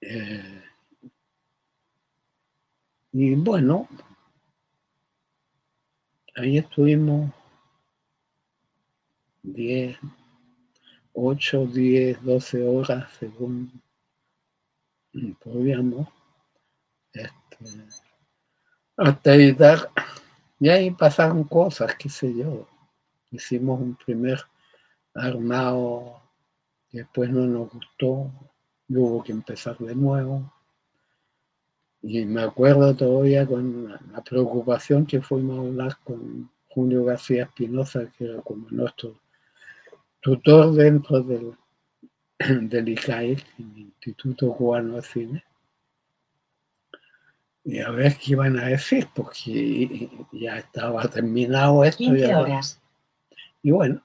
Eh, 0.00 0.62
y 3.12 3.34
bueno, 3.34 3.88
ahí 6.36 6.58
estuvimos 6.58 7.32
10, 9.42 9.98
8, 11.14 11.66
10, 11.66 12.22
12 12.22 12.62
horas 12.64 13.12
según 13.18 13.82
podíamos 15.42 16.08
este, 17.12 17.58
hasta 18.96 19.34
editar. 19.34 19.90
Y 20.60 20.68
ahí 20.68 20.92
pasaron 20.92 21.42
cosas, 21.44 21.94
qué 21.96 22.08
sé 22.08 22.32
yo. 22.34 22.71
Hicimos 23.32 23.80
un 23.80 23.96
primer 23.96 24.40
armado 25.14 26.20
que 26.88 26.98
después 26.98 27.30
no 27.30 27.46
nos 27.46 27.70
gustó, 27.70 28.30
y 28.88 28.96
hubo 28.96 29.22
que 29.24 29.32
empezar 29.32 29.76
de 29.78 29.94
nuevo. 29.94 30.52
Y 32.02 32.24
me 32.24 32.42
acuerdo 32.42 32.94
todavía 32.94 33.46
con 33.46 33.88
la 33.88 34.22
preocupación 34.22 35.06
que 35.06 35.20
fuimos 35.20 35.58
a 35.58 35.68
hablar 35.68 35.96
con 36.04 36.50
Julio 36.68 37.04
García 37.04 37.44
Espinosa, 37.44 38.10
que 38.16 38.24
era 38.24 38.42
como 38.42 38.66
nuestro 38.70 39.18
tutor 40.20 40.74
dentro 40.74 41.22
del, 41.22 41.56
del 42.68 42.88
ICAI, 42.88 43.32
el 43.58 43.78
Instituto 43.78 44.52
Cubano 44.52 44.96
de 44.96 45.02
Cine 45.02 45.44
y 47.64 47.78
a 47.78 47.90
ver 47.90 48.16
qué 48.16 48.32
iban 48.32 48.58
a 48.58 48.66
decir, 48.66 49.08
porque 49.14 50.10
ya 50.32 50.58
estaba 50.58 51.06
terminado 51.08 51.84
esto. 51.84 51.98
15 51.98 52.34
horas. 52.34 52.81
Y 53.62 53.70
bueno, 53.70 54.04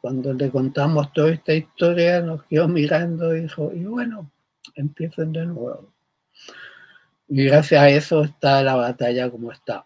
cuando 0.00 0.32
le 0.32 0.50
contamos 0.50 1.12
toda 1.12 1.30
esta 1.32 1.54
historia, 1.54 2.20
nos 2.20 2.44
quedó 2.44 2.68
mirando 2.68 3.34
y 3.34 3.42
dijo, 3.42 3.72
y 3.74 3.84
bueno, 3.84 4.30
empiecen 4.74 5.32
de 5.32 5.46
nuevo. 5.46 5.92
Y 7.28 7.44
gracias 7.44 7.80
a 7.82 7.88
eso 7.88 8.22
está 8.22 8.62
la 8.62 8.74
batalla 8.74 9.30
como 9.30 9.52
está. 9.52 9.84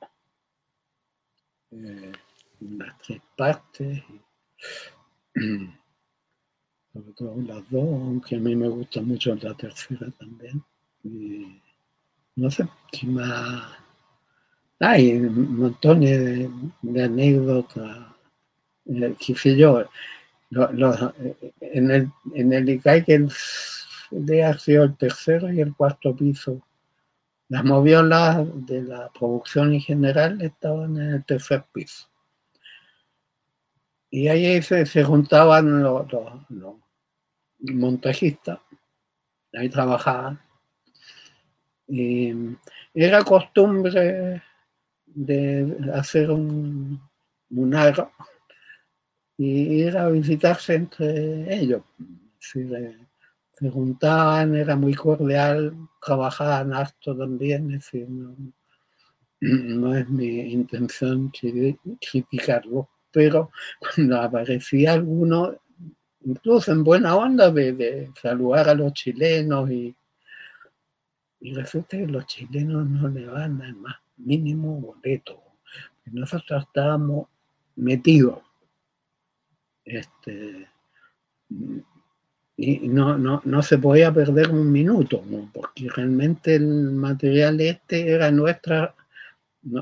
Eh, 1.70 2.12
las 2.60 2.98
tres 2.98 3.20
partes, 3.36 4.02
sobre 6.92 7.12
todo 7.14 7.36
las 7.42 7.70
dos, 7.70 7.84
aunque 7.84 8.36
a 8.36 8.40
mí 8.40 8.56
me 8.56 8.68
gusta 8.68 9.02
mucho 9.02 9.34
la 9.34 9.54
tercera 9.54 10.10
también. 10.18 10.64
Y, 11.02 11.60
no 12.36 12.50
sé, 12.50 12.66
qué 12.92 13.06
más. 13.06 13.78
Hay 14.80 15.20
montones 15.20 16.50
de, 16.82 17.02
anécdotas, 17.02 17.98
eh, 17.98 18.13
qué 18.84 19.34
sé 19.34 19.56
yo. 19.56 19.84
en, 20.50 21.90
el, 21.90 22.10
en 22.34 22.52
el 22.52 22.68
ICAI 22.68 23.04
que 23.04 23.14
el, 23.14 23.30
sido 23.30 24.84
el 24.84 24.96
tercero 24.96 25.52
y 25.52 25.60
el 25.60 25.74
cuarto 25.74 26.14
piso. 26.14 26.60
Las 27.48 27.64
moviolas 27.64 28.46
de 28.66 28.82
la 28.82 29.10
producción 29.10 29.74
en 29.74 29.80
general 29.80 30.40
estaban 30.40 30.96
en 30.96 31.14
el 31.14 31.24
tercer 31.24 31.64
piso. 31.72 32.08
Y 34.10 34.28
ahí 34.28 34.62
se, 34.62 34.86
se 34.86 35.02
juntaban 35.02 35.82
los, 35.82 36.10
los 36.48 36.74
montajistas, 37.58 38.60
ahí 39.52 39.68
trabajaban 39.68 40.40
y 41.86 42.32
era 42.94 43.22
costumbre 43.22 44.42
de 45.06 45.76
hacer 45.94 46.30
un, 46.30 47.00
un 47.50 47.74
y 49.36 49.84
ir 49.84 49.96
a 49.96 50.08
visitarse 50.08 50.74
entre 50.74 51.54
ellos. 51.54 51.82
Se, 52.38 53.70
juntaban, 53.70 54.54
era 54.54 54.76
muy 54.76 54.94
cordial, 54.94 55.74
trabajaban 56.04 56.74
harto 56.74 57.16
también, 57.16 57.70
es 57.72 57.90
no, 59.40 59.96
es 59.96 60.08
mi 60.08 60.40
intención 60.52 61.32
criticarlo, 62.00 62.88
pero 63.10 63.50
cuando 63.78 64.20
aparecía 64.20 64.92
alguno, 64.92 65.54
incluso 66.24 66.72
en 66.72 66.84
buena 66.84 67.16
onda, 67.16 67.50
de 67.50 68.10
saludar 68.20 68.68
a 68.68 68.74
los 68.74 68.92
chilenos 68.92 69.70
y 69.70 69.94
y 71.44 71.52
resulta 71.52 71.98
que 71.98 72.06
los 72.06 72.24
chilenos 72.26 72.88
no 72.88 73.06
le 73.06 73.26
van 73.26 73.60
al 73.60 73.74
más 73.74 73.96
mínimo 74.16 74.80
boleto. 74.80 75.42
Nosotros 76.06 76.64
estábamos 76.66 77.28
metidos. 77.76 78.38
Este, 79.84 80.68
y 82.56 82.88
no, 82.88 83.18
no, 83.18 83.42
no 83.44 83.62
se 83.62 83.78
podía 83.78 84.12
perder 84.12 84.50
un 84.50 84.70
minuto, 84.70 85.22
porque 85.52 85.88
realmente 85.88 86.54
el 86.54 86.92
material 86.92 87.60
este 87.60 88.10
era 88.10 88.30
nuestra, 88.30 88.94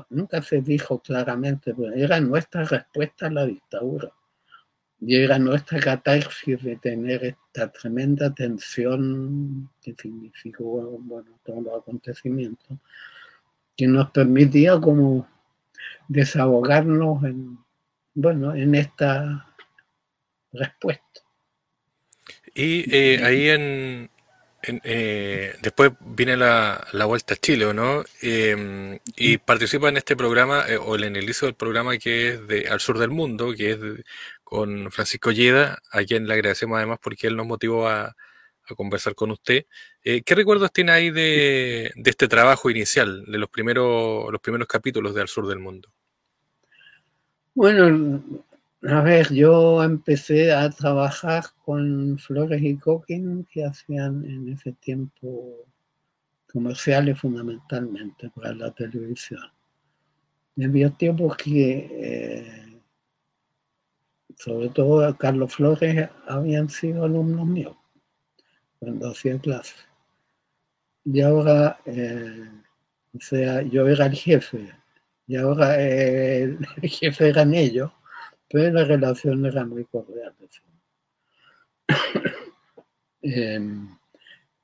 nunca 0.09 0.41
se 0.41 0.61
dijo 0.61 0.99
claramente, 0.99 1.73
pero 1.75 1.93
era 1.93 2.19
nuestra 2.19 2.63
respuesta 2.63 3.27
a 3.27 3.31
la 3.31 3.45
dictadura. 3.45 4.11
Y 4.99 5.17
era 5.17 5.37
nuestra 5.37 5.79
catarsis 5.81 6.63
de 6.63 6.77
tener 6.77 7.25
esta 7.25 7.69
tremenda 7.71 8.33
tensión 8.33 9.69
que 9.81 9.93
significó 10.01 10.97
bueno, 11.01 11.37
todos 11.43 11.61
los 11.61 11.81
acontecimientos, 11.81 12.77
que 13.75 13.85
nos 13.85 14.09
permitía 14.11 14.79
como 14.79 15.27
desahogarnos 16.07 17.23
en, 17.25 17.57
bueno, 18.15 18.55
en 18.55 18.75
esta 18.75 19.52
respuesta. 20.53 21.21
Y 22.55 22.95
eh, 22.95 23.23
ahí 23.23 23.49
en, 23.49 24.09
eh, 24.65 25.55
después 25.61 25.91
viene 25.99 26.37
la, 26.37 26.87
vuelta 27.05 27.33
a 27.33 27.37
Chile, 27.37 27.73
¿no? 27.73 28.03
Em, 28.21 28.97
y 29.17 29.37
participa 29.37 29.89
en 29.89 29.97
este 29.97 30.15
programa, 30.15 30.65
eh, 30.69 30.77
o 30.77 30.95
en 30.95 31.15
el 31.15 31.23
inicio 31.23 31.47
del 31.47 31.55
programa 31.55 31.97
que 31.97 32.29
es 32.29 32.47
de 32.47 32.67
Al 32.69 32.79
Sur 32.79 32.97
del 32.97 33.09
Mundo, 33.09 33.53
que 33.55 33.71
es 33.71 33.79
con 34.43 34.89
Francisco 34.91 35.31
Lleda, 35.31 35.79
a 35.91 36.03
quien 36.03 36.27
le 36.27 36.33
agradecemos 36.33 36.77
además 36.77 36.99
porque 37.01 37.27
él 37.27 37.35
nos 37.35 37.45
motivó 37.45 37.87
a, 37.89 38.15
conversar 38.77 39.13
con 39.13 39.29
usted. 39.29 39.65
Eh, 40.03 40.23
¿Qué 40.23 40.33
recuerdos 40.33 40.71
tiene 40.71 40.93
ahí 40.93 41.11
de, 41.11 41.91
de, 41.95 42.09
este 42.09 42.27
trabajo 42.27 42.69
inicial, 42.69 43.25
de 43.25 43.37
los 43.37 43.49
primeros, 43.49 44.31
los 44.31 44.41
primeros 44.41 44.67
capítulos 44.67 45.13
de 45.13 45.21
Al 45.21 45.27
Sur 45.27 45.47
del 45.47 45.59
Mundo? 45.59 45.89
Bueno, 47.53 48.23
a 48.85 49.01
ver, 49.01 49.33
yo 49.33 49.81
empecé 49.81 50.51
a 50.51 50.69
trabajar 50.69 51.45
con 51.63 52.17
Flores 52.19 52.61
y 52.61 52.77
Coquín 52.77 53.47
que 53.49 53.63
hacían 53.65 54.25
en 54.25 54.49
ese 54.49 54.73
tiempo 54.73 55.65
comerciales 56.51 57.17
fundamentalmente 57.17 58.29
para 58.31 58.53
la 58.53 58.71
televisión. 58.71 59.41
Me 60.55 60.67
divirtió 60.67 61.15
porque, 61.15 61.89
eh, 61.91 62.81
sobre 64.37 64.69
todo 64.69 65.17
Carlos 65.17 65.55
Flores, 65.55 66.09
habían 66.27 66.69
sido 66.69 67.05
alumnos 67.05 67.47
míos 67.47 67.77
cuando 68.79 69.11
hacía 69.11 69.39
clases. 69.39 69.79
Y 71.05 71.21
ahora, 71.21 71.79
eh, 71.85 72.49
o 73.15 73.19
sea, 73.21 73.61
yo 73.61 73.87
era 73.87 74.07
el 74.07 74.15
jefe, 74.15 74.73
y 75.25 75.37
ahora 75.37 75.81
el 75.81 76.57
jefe 76.83 77.29
eran 77.29 77.53
ellos 77.53 77.91
pero 78.53 78.71
la 78.71 78.83
relación 78.85 79.43
era 79.47 79.65
muy 79.65 79.83
cordial. 79.85 80.33
Em, 83.25 83.87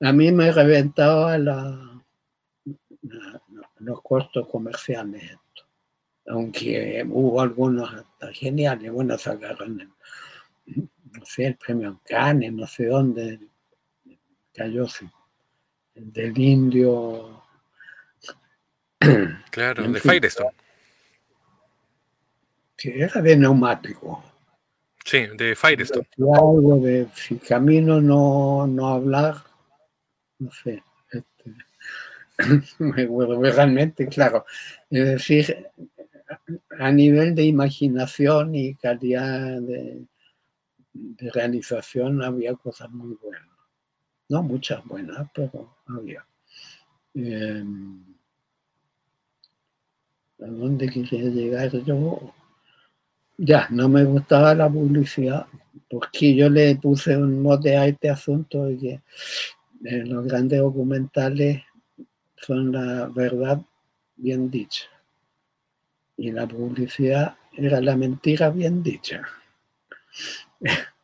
a 0.01 0.11
mí 0.11 0.33
me 0.33 0.51
reventaba 0.51 1.37
la, 1.37 2.03
los 3.77 4.01
costos 4.01 4.49
comerciales 4.49 5.23
esto. 5.23 5.65
Aunque 6.27 7.05
hubo 7.09 7.39
algunos 7.39 7.91
hasta 7.93 8.33
geniales, 8.33 8.91
bueno, 8.91 9.17
sacaron 9.17 9.79
el, 9.79 9.89
no 10.75 11.25
sé, 11.25 11.45
el 11.45 11.55
premio 11.55 12.01
Cannes, 12.05 12.51
no 12.51 12.67
sé 12.67 12.87
dónde 12.87 13.39
cayó, 14.53 14.87
el 15.95 16.11
del 16.11 16.37
indio. 16.37 17.43
Claro, 19.51 19.89
de 19.89 20.01
Firestone 20.01 20.68
que 22.79 23.03
era 23.03 23.21
de 23.21 23.35
neumático. 23.35 24.23
Sí, 25.03 25.25
de 25.35 25.55
Firestone. 25.55 26.07
Algo 26.17 26.77
de 26.77 27.07
si 27.13 27.37
camino 27.37 27.99
no, 27.99 28.67
no 28.67 28.87
hablar, 28.87 29.35
no 30.39 30.51
sé. 30.51 30.83
Este, 31.11 31.53
realmente, 33.53 34.07
claro. 34.07 34.45
Es 34.89 35.05
decir, 35.05 35.67
a 36.79 36.91
nivel 36.91 37.35
de 37.35 37.43
imaginación 37.43 38.55
y 38.55 38.75
calidad 38.75 39.61
de, 39.61 40.05
realización 41.33 42.23
había 42.23 42.55
cosas 42.55 42.89
muy 42.91 43.15
buenas. 43.21 43.47
No 44.29 44.43
muchas 44.43 44.85
buenas, 44.85 45.27
pero 45.33 45.75
había. 45.87 46.25
Em, 47.13 48.03
¿A 50.39 50.45
dónde 50.45 50.89
quería 50.89 51.29
llegar 51.29 51.71
yo? 51.83 52.33
Ya, 53.41 53.67
no 53.69 53.87
me 53.87 54.03
gustaba 54.03 54.53
la 54.53 54.69
publicidad, 54.69 55.47
porque 55.89 56.35
yo 56.35 56.49
le 56.49 56.75
puse 56.75 57.15
un 57.15 57.41
mote 57.41 57.77
a 57.77 57.87
este 57.87 58.09
asunto 58.09 58.65
de 58.65 58.77
que 58.77 59.01
eh, 59.85 60.05
los 60.05 60.25
grandes 60.25 60.59
documentales 60.59 61.63
son 62.35 62.73
la 62.73 63.05
verdad 63.07 63.61
bien 64.17 64.51
dicha. 64.51 64.83
Y 66.17 66.33
la 66.33 66.45
publicidad 66.47 67.37
era 67.53 67.79
la 67.79 67.95
mentira 67.95 68.49
bien 68.49 68.83
dicha. 68.83 69.23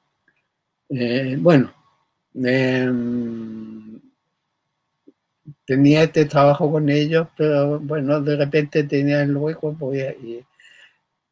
Eh, 0.88 1.36
bueno, 1.40 1.74
em, 2.36 4.00
tenía 5.66 6.04
este 6.04 6.26
trabajo 6.26 6.72
con 6.72 6.90
ellos, 6.90 7.28
pero 7.36 7.80
bueno, 7.80 8.22
de 8.22 8.36
repente 8.36 8.84
tenía 8.84 9.24
el 9.24 9.36
hueco 9.36 9.76
y, 9.96 10.46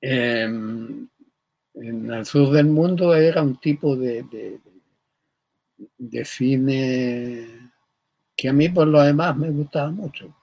en 0.04 1.10
el 1.74 2.26
sur 2.26 2.52
del 2.52 2.68
mundo 2.68 3.16
era 3.16 3.42
un 3.42 3.56
tipo 3.60 3.96
de, 3.96 4.60
de, 5.98 6.26
cine 6.26 7.72
que 8.36 8.50
a 8.50 8.54
mí 8.54 8.68
por 8.68 8.88
lo 8.88 9.02
demás 9.02 9.38
me 9.38 9.50
gustaba 9.50 9.92
mucho. 9.92 10.36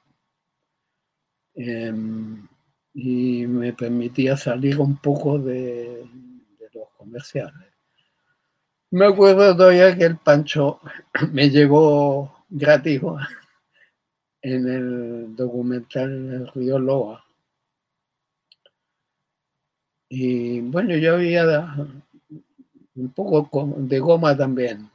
Em, 1.55 2.49
y 2.95 3.47
me 3.47 3.73
permitía 3.75 4.37
salir 4.37 4.79
un 4.79 4.97
poco 4.97 5.39
de, 5.39 6.09
los 6.73 6.89
comerciales. 6.97 7.69
Me 8.91 9.07
acuerdo 9.07 9.57
todavía 9.57 9.97
que 9.97 10.05
el 10.05 10.17
Pancho 10.17 10.81
me 11.33 11.51
llegó 11.51 12.45
gratis 12.49 13.03
en 14.43 14.69
el 14.69 15.37
documental 15.37 16.51
Río 16.55 16.79
Loa 16.79 17.30
y 20.13 20.61
bueno, 20.61 20.97
yo 20.97 21.15
había 21.15 21.73
un 22.97 23.13
poco 23.13 23.49
de 23.79 24.01
goma 24.01 24.37
también. 24.37 24.91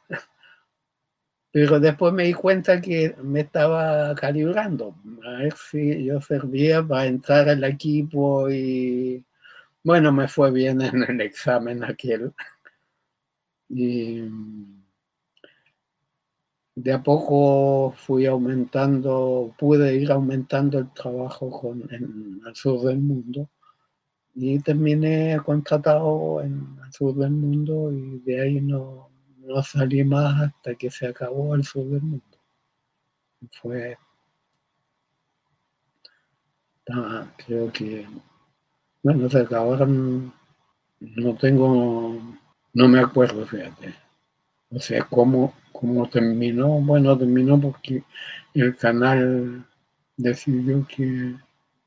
Pero 1.51 1.79
después 1.79 2.13
me 2.13 2.25
di 2.25 2.33
cuenta 2.33 2.81
que 2.81 3.15
me 3.23 3.39
estaba 3.41 4.13
calibrando, 4.15 4.93
a 5.25 5.29
ver 5.37 5.53
si 5.55 6.03
yo 6.03 6.19
servía 6.19 6.83
para 6.83 7.05
entrar 7.05 7.47
al 7.47 7.63
equipo 7.63 8.49
y 8.49 9.23
bueno, 9.83 10.11
me 10.11 10.27
fue 10.27 10.51
bien 10.51 10.81
en 10.81 11.03
el 11.03 11.21
examen 11.21 11.81
aquel. 11.85 12.33
Y 13.69 14.21
de 16.75 16.91
a 16.93 17.01
poco 17.01 17.93
fui 17.95 18.25
aumentando, 18.25 19.55
pude 19.57 19.95
ir 19.95 20.11
aumentando 20.11 20.79
el 20.79 20.91
trabajo 20.91 21.49
con, 21.49 21.83
en 21.93 22.41
el 22.45 22.55
sur 22.55 22.81
del 22.81 22.99
mundo 22.99 23.49
y 24.35 24.59
terminé 24.59 25.39
contratado 25.45 26.41
en 26.41 26.77
el 26.85 26.93
sur 26.93 27.15
del 27.15 27.31
mundo 27.31 27.91
y 27.91 28.19
de 28.19 28.41
ahí 28.41 28.61
no, 28.61 29.09
no 29.39 29.63
salí 29.63 30.03
más 30.03 30.41
hasta 30.41 30.75
que 30.75 30.91
se 30.91 31.07
acabó 31.07 31.55
el 31.55 31.63
sur 31.63 31.85
del 31.85 32.01
mundo. 32.01 32.37
Fue, 33.61 33.97
creo 37.45 37.71
que, 37.71 38.05
bueno, 39.03 39.29
se 39.29 39.39
acabaron, 39.39 40.33
no 40.99 41.35
tengo, 41.35 42.19
no 42.73 42.87
me 42.87 42.99
acuerdo, 42.99 43.45
fíjate. 43.45 43.95
O 44.69 44.79
sea, 44.79 45.03
cómo, 45.05 45.53
cómo 45.71 46.09
terminó, 46.09 46.67
bueno, 46.81 47.17
terminó 47.17 47.59
porque 47.59 48.03
el 48.53 48.75
canal 48.75 49.65
decidió 50.17 50.85
que 50.87 51.35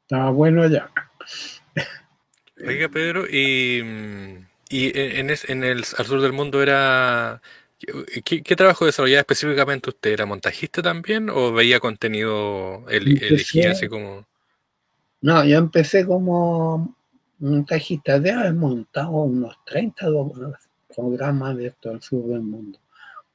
estaba 0.03 0.31
bueno 0.31 0.67
ya. 0.69 0.91
Oiga, 2.67 2.89
Pedro, 2.89 3.27
y, 3.27 3.83
y 4.69 4.99
en, 4.99 5.31
en, 5.31 5.65
el 5.65 5.85
al 5.97 6.07
sur 6.07 6.21
del 6.21 6.33
mundo 6.33 6.63
era... 6.63 7.41
¿Qué, 8.25 8.57
trabajo 8.57 8.87
desarrollaba 8.87 9.21
específicamente 9.21 9.91
usted? 9.91 10.11
¿Era 10.11 10.27
montajista 10.27 10.83
también 10.83 11.31
o 11.31 11.53
veía 11.53 11.79
contenido, 11.79 12.85
el, 12.89 13.23
elegía 13.23 13.73
así 13.73 13.87
como...? 13.87 14.27
No, 15.21 15.45
yo 15.45 15.59
empecé 15.59 16.05
como 16.05 16.97
montajista, 17.39 18.19
de 18.19 18.33
haber 18.33 18.55
montado 18.55 19.11
unos 19.11 19.57
30 19.67 20.07
programas 20.95 21.57
de 21.57 21.67
esto 21.69 21.91
al 21.91 22.03
sur 22.03 22.27
del 22.27 22.43
mundo. 22.43 22.79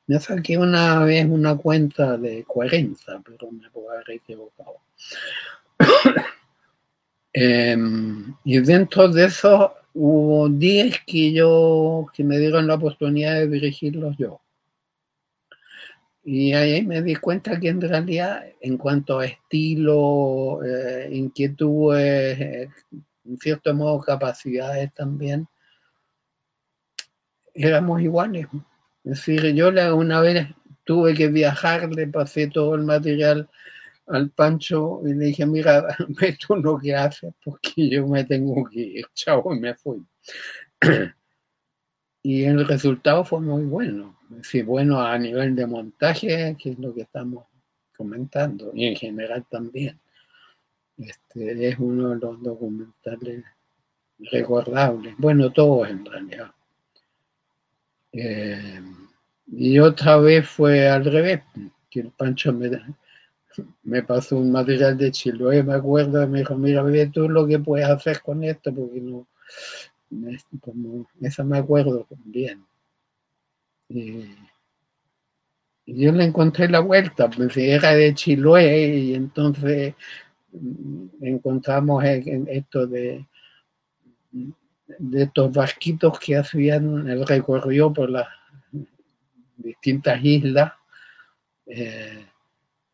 Me 0.08 0.20
saqué 0.20 0.58
una 0.58 1.00
vez 1.06 1.26
una 1.26 1.56
cuenta 1.56 2.18
de 2.18 2.44
40, 2.44 3.22
pero 3.24 3.52
me 3.52 3.70
puedo 3.70 3.92
haber 3.92 4.12
equivocado. 4.12 4.76
Em, 7.34 8.36
y 8.44 8.60
dentro 8.60 9.10
de 9.10 9.26
eso 9.26 9.74
hubo 9.94 10.50
10 10.50 11.02
que 11.06 11.34
yo, 11.34 12.06
que 12.14 12.24
me 12.24 12.38
dieron 12.38 12.68
la 12.68 12.76
oportunidad 12.76 13.34
de 13.36 13.48
dirigirlos 13.48 14.16
yo. 14.18 14.40
Y 16.24 16.54
ahí 16.54 16.86
me 16.86 17.02
di 17.02 17.16
cuenta 17.16 17.60
que 17.60 17.70
en 17.70 17.82
realidad, 17.82 18.46
en 18.62 18.78
cuanto 18.78 19.20
a 19.20 19.26
estilo, 19.26 20.64
eh, 20.64 21.10
inquietudes, 21.12 22.40
eh, 22.40 22.70
en 23.26 23.38
cierto 23.40 23.74
modo 23.74 24.00
capacidades 24.00 24.94
también, 24.94 25.48
éramos 27.54 28.02
iguales. 28.02 28.48
Es 29.04 29.26
decir, 29.26 29.54
yo 29.54 29.70
una 29.96 30.22
vez 30.22 30.48
tuve 30.86 31.14
que 31.14 31.28
viajar, 31.28 31.94
le 31.94 32.08
pasé 32.08 32.48
todo 32.48 32.76
el 32.76 32.84
material 32.84 33.50
al 34.08 34.30
Pancho 34.32 35.02
y 35.06 35.14
le 35.14 35.26
dije, 35.26 35.46
mira, 35.46 35.86
ve 36.10 36.38
tú 36.40 36.80
que 36.82 36.96
haces 36.96 37.34
porque 37.44 37.90
yo 37.90 38.08
me 38.08 38.24
tengo 38.24 38.66
que 38.66 38.80
ir, 38.80 39.06
chao, 39.14 39.54
y 39.54 39.60
me 39.60 39.76
fui. 39.76 40.06
y 42.24 42.44
el 42.44 42.68
resultado 42.68 43.24
fue 43.24 43.40
muy 43.42 43.64
bueno. 43.64 44.18
Sí, 44.42 44.62
bueno 44.62 45.00
a 45.00 45.18
nivel 45.18 45.56
de 45.56 45.68
montaje, 45.68 46.56
que 46.60 46.72
es 46.72 46.80
lo 46.80 46.94
que 46.94 47.02
estamos 47.02 47.46
comentando, 47.96 48.72
y 48.74 48.88
en 48.88 48.96
general 48.96 49.46
también. 49.50 50.00
Este, 50.98 51.70
es 51.70 51.80
uno 51.80 52.10
de 52.10 52.20
los 52.20 52.42
documentales 52.42 53.44
recordables. 54.20 55.16
Bueno, 55.18 55.52
todos 55.52 55.90
en 55.90 56.06
realidad. 56.06 56.52
Eh, 58.12 58.82
y 59.48 59.80
otra 59.80 60.18
vez 60.18 60.48
fue 60.48 60.88
al 60.88 61.06
revés, 61.06 61.42
que 61.90 62.02
el 62.02 62.12
Pancho 62.12 62.54
me, 62.54 62.70
me 63.84 64.04
pasó 64.04 64.38
un 64.38 64.52
material 64.52 64.98
de 64.98 65.12
Chiloé, 65.12 65.64
me 65.64 65.74
acuerdo, 65.74 66.28
me 66.28 66.40
dijo, 66.40 66.56
mira, 66.56 66.82
ve 66.84 67.08
tú 67.08 67.30
lo 67.30 67.46
que 67.48 67.60
puedes 67.60 67.88
hacer 67.88 68.22
con 68.22 68.44
esto, 68.44 68.74
porque 68.74 69.02
no, 69.02 69.28
como, 70.62 71.08
me 71.46 71.58
acuerdo 71.58 72.08
bien. 72.26 72.66
Y, 73.90 74.36
yo 75.86 76.14
le 76.14 76.24
encontré 76.24 76.70
la 76.70 76.80
vuelta, 76.80 77.30
pues 77.30 77.58
era 77.58 77.94
de 77.94 78.14
Chiloé 78.14 78.88
y 78.88 79.16
entonces 79.16 79.96
mm, 80.54 81.08
encontramos 81.22 82.04
esto 82.06 82.88
de, 82.88 83.26
de 84.32 85.24
estos 85.24 85.52
barquitos 85.52 86.18
que 86.20 86.38
hacían 86.38 87.10
el 87.10 87.28
recorrido 87.28 87.92
por 87.92 88.10
las 88.10 88.28
distintas 89.58 90.24
islas. 90.24 90.74
Eh, 91.66 92.26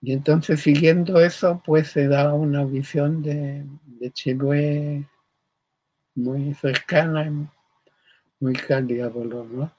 y 0.02 0.14
entonces 0.14 0.62
siguiendo 0.62 1.20
eso, 1.20 1.62
pues 1.66 1.90
se 1.90 2.08
da 2.08 2.34
una 2.34 2.64
visión 2.66 3.22
de, 3.22 3.66
de 3.86 5.06
muy 6.16 6.54
cercana 6.54 7.52
muy 8.40 8.54
cálida 8.54 9.10
por 9.10 9.26
lo 9.26 9.44
menos. 9.44 9.72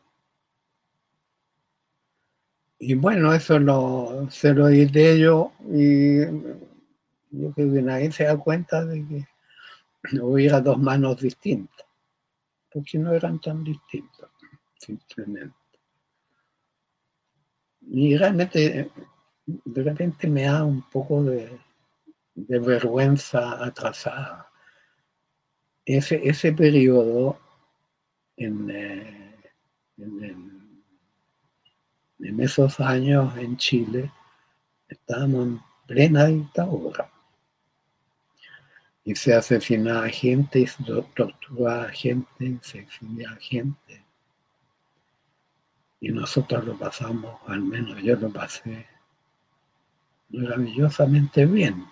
Y 2.79 2.95
bueno, 2.95 3.35
eso 3.35 3.59
lo, 3.59 4.27
se 4.31 4.55
lo 4.55 4.69
edité 4.69 5.19
yo 5.19 5.53
y 5.69 6.21
yo 7.31 7.53
creo 7.53 7.73
que 7.73 7.83
nadie 7.83 8.11
se 8.11 8.25
da 8.25 8.39
cuenta 8.39 8.85
de 8.85 9.07
que 9.07 10.21
hubiera 10.21 10.61
dos 10.61 10.79
manos 10.79 11.21
distintas, 11.21 11.87
porque 12.73 12.99
no 12.99 13.13
eran 13.13 13.39
tan 13.39 13.63
distintas, 13.63 14.31
simplemente. 14.79 15.55
Y 17.83 18.17
realmente, 18.17 18.91
de 19.65 20.29
me 20.29 20.43
da 20.45 20.65
un 20.65 20.83
poco 20.83 21.23
de, 21.25 21.59
vergüenza 22.35 23.63
atrasada 23.65 24.51
ese, 25.85 26.21
ese 26.29 26.53
periodo 26.53 27.39
en, 28.37 28.71
eh, 28.71 29.37
en, 29.99 30.61
esos 32.41 32.81
años 32.81 33.37
en 33.37 33.57
Chile 33.57 34.11
estábamos 34.89 35.47
en 35.47 35.61
plena 35.87 36.27
dictadura 36.27 37.11
y 39.05 39.15
se 39.15 39.35
asesinaba 39.35 40.09
gente, 40.09 40.67
se 40.67 40.83
torturaba 40.85 41.89
gente, 41.89 42.59
se 42.63 42.81
exilía 42.81 43.31
gente. 43.41 44.05
Y 46.01 46.11
nosotros 46.11 46.65
lo 46.65 46.79
pasamos, 46.79 47.41
al 47.47 47.63
menos 47.63 48.01
yo 48.03 48.17
lo 48.17 48.31
pasé 48.31 48.87
maravillosamente 50.31 51.47
bien. 51.47 51.85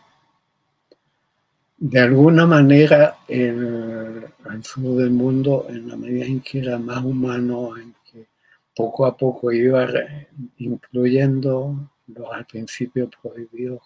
De 1.76 2.00
alguna 2.00 2.44
manera 2.44 3.18
el, 3.28 4.26
sur 4.62 4.96
del 4.96 5.10
mundo, 5.10 5.66
en 5.68 5.88
la 5.88 5.96
medida 5.96 6.26
en 6.26 6.40
que 6.40 6.58
era 6.60 6.78
más 6.78 7.04
humano, 7.04 7.76
en 7.76 7.94
que 8.10 8.26
poco 8.74 9.06
a 9.06 9.16
poco 9.16 9.52
iba 9.52 9.86
incluyendo 10.56 11.90
los 12.08 12.32
al 12.32 12.46
principio 12.46 13.08
prohibidos 13.22 13.80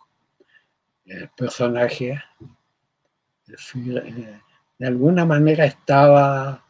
eh, 1.04 1.28
personajes, 1.36 2.18
eh, 3.48 4.40
de 4.78 4.86
alguna 4.86 5.26
manera 5.26 5.66
estaba 5.66 6.64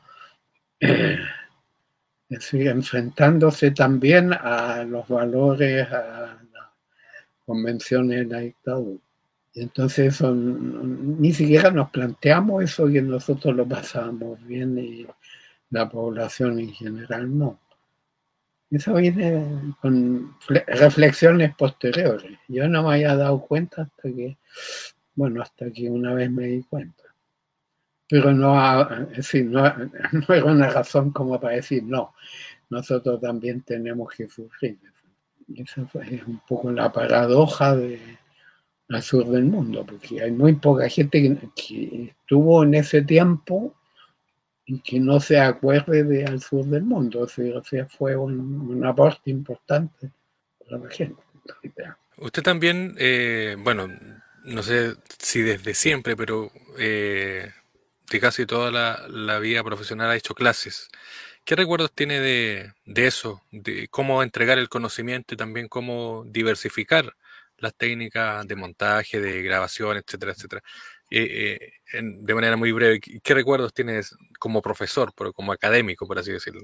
enfrentándose 2.40 3.70
también 3.70 4.32
a 4.32 4.82
los 4.84 5.06
valores, 5.06 5.86
a 5.92 6.41
convenciones 7.44 8.20
de 8.20 8.34
la 8.34 8.40
dictadura. 8.40 9.00
Entonces 9.54 10.20
ni 10.22 11.32
siquiera 11.32 11.70
nos 11.70 11.90
planteamos 11.90 12.64
eso 12.64 12.88
que 12.88 13.02
nosotros 13.02 13.54
lo 13.54 13.68
pasábamos 13.68 14.44
bien 14.46 14.78
y 14.78 15.06
la 15.70 15.88
población 15.88 16.58
en 16.58 16.72
general 16.72 17.38
no. 17.38 17.58
Eso 18.70 18.94
viene 18.94 19.74
con 19.82 20.34
reflexiones 20.48 21.54
posteriores. 21.56 22.38
Yo 22.48 22.66
no 22.68 22.82
me 22.82 22.94
había 22.94 23.14
dado 23.14 23.40
cuenta 23.40 23.82
hasta 23.82 24.02
que, 24.08 24.38
bueno, 25.14 25.42
hasta 25.42 25.70
que 25.70 25.90
una 25.90 26.14
vez 26.14 26.30
me 26.30 26.46
di 26.46 26.62
cuenta. 26.62 27.04
Pero 28.08 28.32
no, 28.32 28.54
no, 28.54 29.08
no 30.28 30.34
era 30.34 30.44
una 30.44 30.70
razón 30.70 31.10
como 31.10 31.38
para 31.38 31.56
decir, 31.56 31.82
no, 31.82 32.14
nosotros 32.70 33.20
también 33.20 33.60
tenemos 33.60 34.10
que 34.14 34.26
sufrir. 34.26 34.78
Esa 35.56 35.86
es 36.10 36.22
un 36.26 36.40
poco 36.46 36.70
la 36.70 36.92
paradoja 36.92 37.76
de, 37.76 38.00
sur 39.00 39.26
del 39.26 39.44
mundo, 39.44 39.84
porque 39.86 40.22
hay 40.22 40.30
muy 40.30 40.54
poca 40.54 40.88
gente 40.88 41.38
que, 41.54 42.14
estuvo 42.20 42.62
en 42.62 42.74
ese 42.74 43.02
tiempo 43.02 43.74
y 44.66 44.80
que 44.80 45.00
no 45.00 45.18
se 45.20 45.40
acuerde 45.40 46.04
de 46.04 46.24
al 46.24 46.40
sur 46.40 46.64
del 46.64 46.84
mundo. 46.84 47.20
O 47.20 47.62
sea, 47.62 47.86
fue 47.86 48.16
un, 48.16 48.84
aporte 48.84 49.30
importante 49.30 50.10
para 50.58 50.78
la 50.78 50.90
gente. 50.90 51.22
Usted 52.18 52.42
también, 52.42 52.94
eh, 52.98 53.56
bueno, 53.58 53.88
no 54.44 54.62
sé 54.62 54.94
si 55.18 55.42
desde 55.42 55.74
siempre, 55.74 56.16
pero 56.16 56.50
eh, 56.78 57.50
de 58.10 58.20
casi 58.20 58.46
toda 58.46 58.70
la, 58.70 59.06
la, 59.08 59.38
vida 59.38 59.64
profesional 59.64 60.10
ha 60.10 60.16
hecho 60.16 60.34
clases. 60.34 60.88
¿Qué 61.44 61.56
recuerdos 61.56 61.92
tiene 61.92 62.20
de, 62.20 62.72
de, 62.86 63.06
eso? 63.06 63.42
De 63.50 63.88
cómo 63.88 64.22
entregar 64.22 64.58
el 64.58 64.68
conocimiento 64.68 65.34
y 65.34 65.36
también 65.36 65.68
cómo 65.68 66.24
diversificar 66.26 67.12
las 67.58 67.74
técnicas 67.74 68.46
de 68.46 68.56
montaje, 68.56 69.20
de 69.20 69.42
grabación, 69.42 69.96
etcétera, 69.96 70.32
etcétera. 70.32 70.62
Eh, 71.10 71.58
eh, 71.92 72.00
de 72.02 72.34
manera 72.34 72.56
muy 72.56 72.72
breve, 72.72 73.00
¿qué 73.00 73.34
recuerdos 73.34 73.74
tienes 73.74 74.16
como 74.38 74.62
profesor, 74.62 75.12
pero 75.16 75.32
como 75.32 75.52
académico, 75.52 76.06
por 76.06 76.18
así 76.18 76.32
decirlo? 76.32 76.62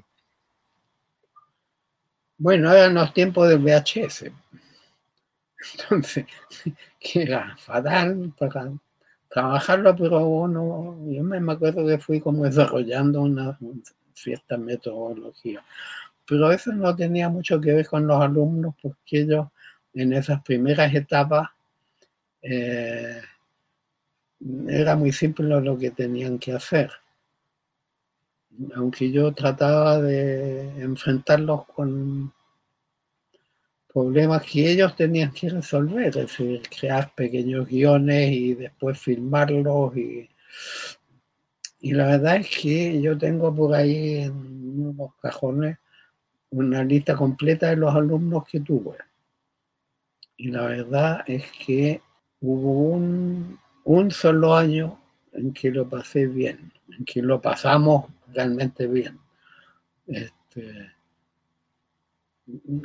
Bueno, 2.38 2.72
eran 2.72 2.94
los 2.94 3.12
tiempos 3.12 3.48
del 3.48 3.58
VHS. 3.58 4.32
Entonces, 5.74 6.24
que 7.00 7.22
era 7.22 7.56
fatal 7.56 8.32
para 8.38 8.72
trabajarlo, 9.28 9.96
pero 9.96 10.24
bueno, 10.24 10.96
yo 11.08 11.22
me 11.22 11.52
acuerdo 11.52 11.86
que 11.86 11.98
fui 11.98 12.20
como 12.20 12.44
desarrollando 12.44 13.22
una 13.22 13.58
cierta 14.18 14.56
metodología. 14.56 15.64
Pero 16.26 16.52
eso 16.52 16.72
no 16.72 16.94
tenía 16.94 17.28
mucho 17.28 17.60
que 17.60 17.72
ver 17.72 17.86
con 17.86 18.06
los 18.06 18.20
alumnos, 18.20 18.74
porque 18.82 19.20
ellos 19.20 19.46
en 19.94 20.12
esas 20.12 20.42
primeras 20.42 20.94
etapas 20.94 21.48
eh, 22.42 23.20
era 24.68 24.96
muy 24.96 25.12
simple 25.12 25.60
lo 25.60 25.78
que 25.78 25.90
tenían 25.90 26.38
que 26.38 26.52
hacer. 26.52 26.90
Aunque 28.74 29.10
yo 29.10 29.32
trataba 29.32 30.00
de 30.00 30.82
enfrentarlos 30.82 31.64
con 31.66 32.32
problemas 33.92 34.42
que 34.42 34.70
ellos 34.70 34.94
tenían 34.96 35.32
que 35.32 35.48
resolver, 35.48 36.08
es 36.08 36.14
decir, 36.14 36.62
crear 36.68 37.12
pequeños 37.14 37.66
guiones 37.66 38.32
y 38.32 38.54
después 38.54 38.98
filmarlos. 38.98 39.96
Y, 39.96 40.28
y 41.80 41.92
la 41.92 42.06
verdad 42.06 42.36
es 42.36 42.50
que 42.50 43.00
yo 43.00 43.16
tengo 43.16 43.54
por 43.54 43.74
ahí 43.74 44.22
en 44.22 44.80
unos 44.80 45.14
cajones 45.16 45.78
una 46.50 46.82
lista 46.82 47.14
completa 47.14 47.68
de 47.68 47.76
los 47.76 47.94
alumnos 47.94 48.44
que 48.46 48.60
tuve. 48.60 48.96
Y 50.36 50.50
la 50.50 50.62
verdad 50.62 51.24
es 51.26 51.44
que 51.64 52.00
hubo 52.40 52.96
un, 53.84 54.10
solo 54.10 54.56
año 54.56 54.98
en 55.32 55.52
que 55.52 55.70
lo 55.70 55.88
pasé 55.88 56.26
bien, 56.26 56.72
en 56.96 57.04
que 57.04 57.22
lo 57.22 57.40
pasamos 57.40 58.06
realmente 58.32 58.86
bien. 58.86 59.18
Este, 60.06 60.92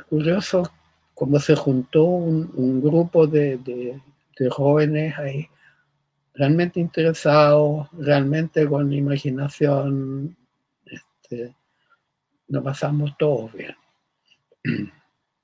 curioso 0.08 0.70
cómo 1.14 1.38
se 1.38 1.54
juntó 1.54 2.04
un, 2.04 2.82
grupo 2.82 3.26
de, 3.26 4.00
jóvenes 4.50 5.16
ahí 5.18 5.48
realmente 6.34 6.80
interesados, 6.80 7.88
realmente 7.92 8.66
con 8.66 8.92
imaginación. 8.92 10.36
Este, 10.84 11.54
lo 12.48 12.62
pasamos 12.62 13.16
todos 13.18 13.52
bien. 13.52 13.76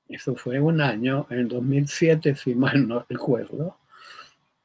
Eso 0.08 0.34
fue 0.34 0.60
un 0.60 0.80
año, 0.80 1.26
en 1.30 1.46
2007, 1.48 2.34
si 2.34 2.54
mal 2.54 2.86
no 2.88 3.06
recuerdo. 3.08 3.78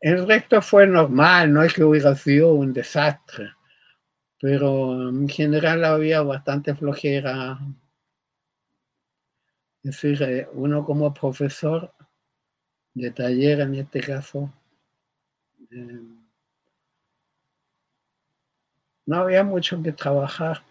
El 0.00 0.26
resto 0.26 0.62
fue 0.62 0.86
normal, 0.86 1.52
no 1.52 1.62
es 1.62 1.72
que 1.72 1.82
hubiera 1.82 2.14
sido 2.14 2.54
un 2.54 2.72
desastre. 2.72 3.52
pero 4.40 5.08
en 5.08 5.28
general 5.28 5.84
había 5.84 6.22
bastante 6.22 6.74
flojera. 6.74 7.58
Es 9.82 9.92
decir, 10.02 10.22
eh, 10.22 10.48
uno 10.52 10.84
como 10.84 11.12
profesor 11.12 11.92
de 12.94 13.10
taller 13.10 13.60
en 13.60 13.74
este 13.74 14.00
caso, 14.00 14.52
eh, 15.70 16.00
no 19.06 19.16
había 19.16 19.44
mucho 19.44 19.82
que 19.82 19.92
trabajar. 19.92 20.62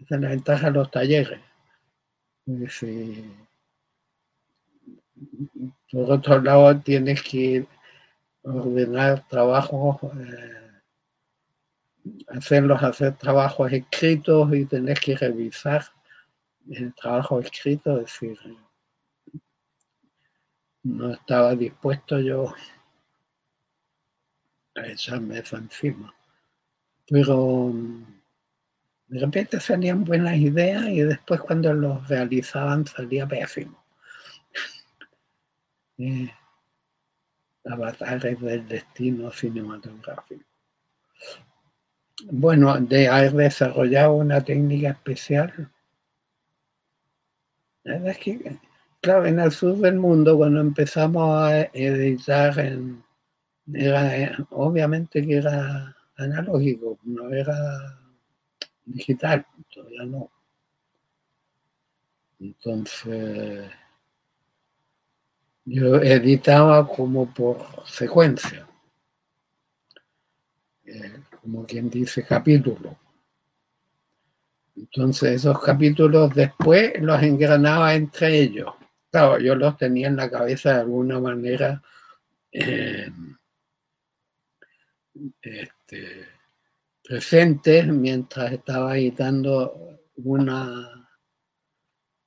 Esa 0.00 0.16
es 0.16 0.20
la 0.20 0.28
ventaja 0.30 0.66
de 0.66 0.72
los 0.72 0.90
talleres. 0.90 1.40
por 5.90 6.10
otro 6.10 6.40
lado, 6.40 6.80
tienes 6.80 7.22
que 7.22 7.66
ordenar 8.42 9.26
trabajos. 9.28 9.98
Eh, 10.02 10.62
hacerlos 12.28 12.82
hacer 12.82 13.16
trabajos 13.16 13.72
escritos 13.72 14.52
y 14.54 14.64
tener 14.64 14.98
que 14.98 15.16
revisar 15.16 15.84
el 16.70 16.92
trabajo 16.94 17.40
escrito, 17.40 17.98
es 17.98 18.06
decir, 18.06 18.38
no 20.84 21.12
estaba 21.12 21.54
dispuesto 21.54 22.20
yo 22.20 22.54
a 24.74 24.86
echarme 24.86 25.38
eso 25.38 25.56
encima. 25.56 26.14
Pero 27.08 27.72
de 29.08 29.20
repente 29.20 29.60
salían 29.60 30.04
buenas 30.04 30.36
ideas 30.36 30.84
y 30.88 31.02
después 31.02 31.40
cuando 31.40 31.72
los 31.74 32.08
realizaban 32.08 32.86
salía 32.86 33.26
pésimo. 33.26 33.84
eh, 35.98 36.32
avatares 37.64 38.40
del 38.40 38.66
destino 38.66 39.30
cinematográfico. 39.30 40.44
Bueno, 42.30 42.78
de 42.78 43.08
haber 43.08 43.32
desarrollado 43.32 44.14
una 44.14 44.44
técnica 44.44 44.90
especial. 44.90 45.70
La 47.84 47.94
verdad 47.94 48.10
es 48.10 48.18
que, 48.18 48.60
claro, 49.02 49.26
en 49.26 49.40
el 49.40 49.50
sur 49.50 49.76
del 49.76 49.96
mundo, 49.96 50.36
cuando 50.38 50.60
empezamos 50.60 51.36
a 51.42 51.62
editar, 51.74 52.54
era, 53.74 54.36
obviamente 54.50 55.26
que 55.26 55.36
era 55.36 55.94
analógico, 56.16 56.98
no 57.02 57.28
era 57.30 57.54
digital, 58.86 59.44
todavía 59.74 60.04
no. 60.04 60.30
Entonces, 62.40 63.70
yo 65.64 65.96
editaba 65.96 66.88
como 66.88 67.32
por 67.32 67.58
secuencia. 67.86 68.66
Eh, 70.84 71.22
como 71.40 71.64
quien 71.66 71.90
dice, 71.90 72.24
capítulo. 72.24 72.96
Entonces 74.76 75.32
esos 75.34 75.60
capítulos 75.60 76.34
después 76.34 76.92
los 77.00 77.22
engranaba 77.22 77.94
entre 77.94 78.40
ellos. 78.40 78.72
Claro, 79.12 79.38
yo 79.38 79.54
los 79.54 79.76
tenía 79.76 80.08
en 80.08 80.16
la 80.16 80.30
cabeza 80.30 80.72
de 80.72 80.80
alguna 80.80 81.20
manera 81.20 81.82
eh, 82.50 83.10
este, 85.42 86.26
presentes 87.04 87.86
mientras 87.88 88.52
estaba 88.52 88.96
editando 88.96 90.00
una, 90.16 91.10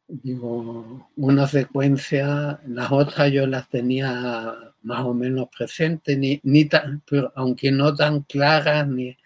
digo, 0.07 1.09
una 1.15 1.47
secuencia, 1.47 2.59
las 2.67 2.91
otras 2.91 3.31
yo 3.31 3.47
las 3.47 3.67
tenía 3.67 4.53
más 4.83 5.05
o 5.05 5.15
menos 5.15 5.49
presente, 5.49 6.15
ni, 6.15 6.39
ni 6.43 6.65
tan, 6.65 7.01
aunque 7.33 7.71
no 7.71 7.95
tan 7.95 8.21
claras 8.21 8.87
ni, 8.87 9.17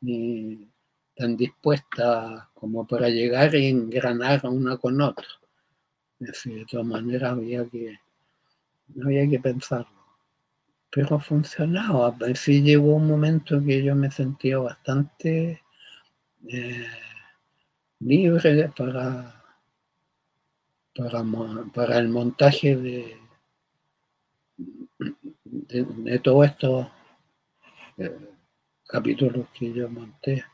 ni 0.00 0.68
tan 1.14 1.36
dispuestas 1.36 2.48
como 2.54 2.86
para 2.88 3.08
llegar 3.08 3.54
y 3.54 3.68
engranar 3.68 4.44
una 4.46 4.78
con 4.78 5.00
otra. 5.00 5.26
De 6.18 6.66
todas 6.66 6.86
maneras 6.86 7.32
había 7.32 7.64
que, 7.68 7.98
había 9.02 9.28
que 9.28 9.38
pensarlo. 9.38 9.98
Pero 10.90 11.18
funcionaba. 11.20 12.16
Sí 12.34 12.62
llegó 12.62 12.96
un 12.96 13.06
momento 13.06 13.62
que 13.62 13.82
yo 13.82 13.94
me 13.94 14.10
sentía 14.10 14.58
bastante 14.58 15.62
eh, 16.48 16.86
libre 18.00 18.70
para, 18.76 19.44
para, 21.74 21.98
el 21.98 22.08
montaje 22.08 22.76
de, 22.76 23.16
de, 25.36 26.18
todos 26.20 26.46
estos 26.46 26.86
eh, 27.98 28.18
capítulos 28.86 29.46
que 29.52 29.72
yo 29.72 29.88
monté. 29.88 30.44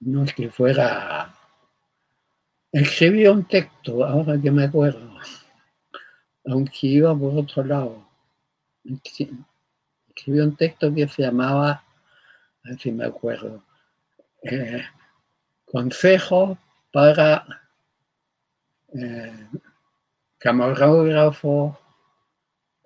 No 0.00 0.24
es 0.24 0.32
que 0.32 0.50
fuera... 0.50 1.37
Escribí 2.72 3.26
un 3.26 3.44
texto, 3.44 4.04
ahora 4.04 4.38
que 4.40 4.50
me 4.50 4.64
acuerdo, 4.64 5.10
aunque 6.46 6.86
iba 6.86 7.16
por 7.16 7.36
otro 7.36 7.64
lado. 7.64 8.06
Escribí 8.84 10.40
un 10.40 10.56
texto 10.56 10.94
que 10.94 11.08
se 11.08 11.22
llamaba, 11.22 11.70
a 11.70 11.84
ver 12.64 12.78
si 12.78 12.92
me 12.92 13.06
acuerdo, 13.06 13.62
eh, 14.42 14.82
Consejos 15.64 16.56
para 16.90 17.44
eh, 18.94 19.48
camarógrafos 20.38 21.76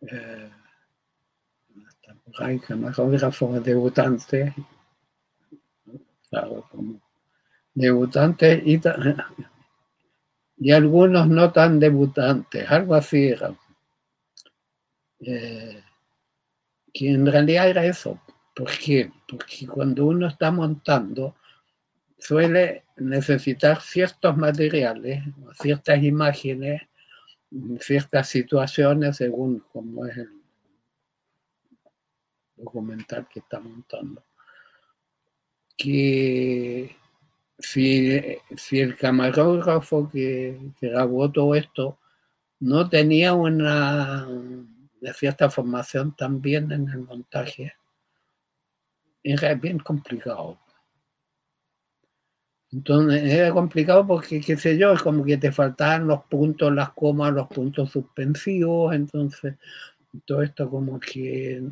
eh, 0.01 0.51
hay 2.39 2.59
camarógrafos 2.59 3.63
claro, 6.29 6.67
como 6.71 7.01
debutantes 7.75 8.63
y, 8.67 8.81
y 10.59 10.73
algunos 10.73 11.29
no 11.29 11.53
tan 11.53 11.81
debutantes, 11.81 12.71
algo 12.71 12.95
así 12.95 13.29
era. 13.29 13.55
Eh, 15.21 15.83
que 16.93 17.11
en 17.11 17.27
realidad 17.27 17.69
era 17.69 17.85
eso. 17.87 18.21
¿Por 18.55 18.71
qué? 18.79 19.11
Porque 19.29 19.67
cuando 19.67 20.07
uno 20.07 20.29
está 20.29 20.51
montando, 20.51 21.37
suele 22.19 22.85
necesitar 22.97 23.81
ciertos 23.81 24.37
materiales, 24.37 25.23
ciertas 25.59 26.03
imágenes 26.03 26.83
ciertas 27.81 28.29
situaciones 28.29 29.17
según 29.17 29.65
cómo 29.73 30.07
es 30.07 30.17
el 30.17 30.31
documental 32.57 33.29
que 33.29 33.41
está 33.41 33.61
montando. 33.61 34.25
Que 35.77 36.97
si, 37.63 38.39
el 38.81 38.97
camarógrafo 38.97 40.09
que, 40.11 40.59
grabó 40.81 41.31
todo 41.31 41.55
esto 41.55 41.99
no 42.61 42.89
tenía 42.89 43.35
una 43.35 44.29
cierta 45.15 45.51
formación 45.51 46.15
también 46.17 46.71
en 46.73 46.89
el 46.89 47.01
montaje, 47.01 47.75
era 49.23 49.55
bien 49.55 49.79
complicado. 49.79 50.59
Entonces 52.71 53.23
era 53.23 53.53
complicado 53.53 54.07
porque, 54.07 54.41
qué 54.41 54.57
sé 54.57 54.79
yo, 54.79 54.93
es 54.93 55.03
como 55.03 55.25
que 55.25 55.37
te 55.37 55.53
faltaban 55.53 56.07
los 56.07 56.25
puntos, 56.25 56.73
las 56.73 56.91
comas, 56.93 57.33
los 57.33 57.49
puntos 57.49 57.91
suspensivos, 57.91 58.95
entonces 58.95 59.57
todo 60.25 60.43
esto 60.43 60.71
como 60.71 60.99
que 60.99 61.63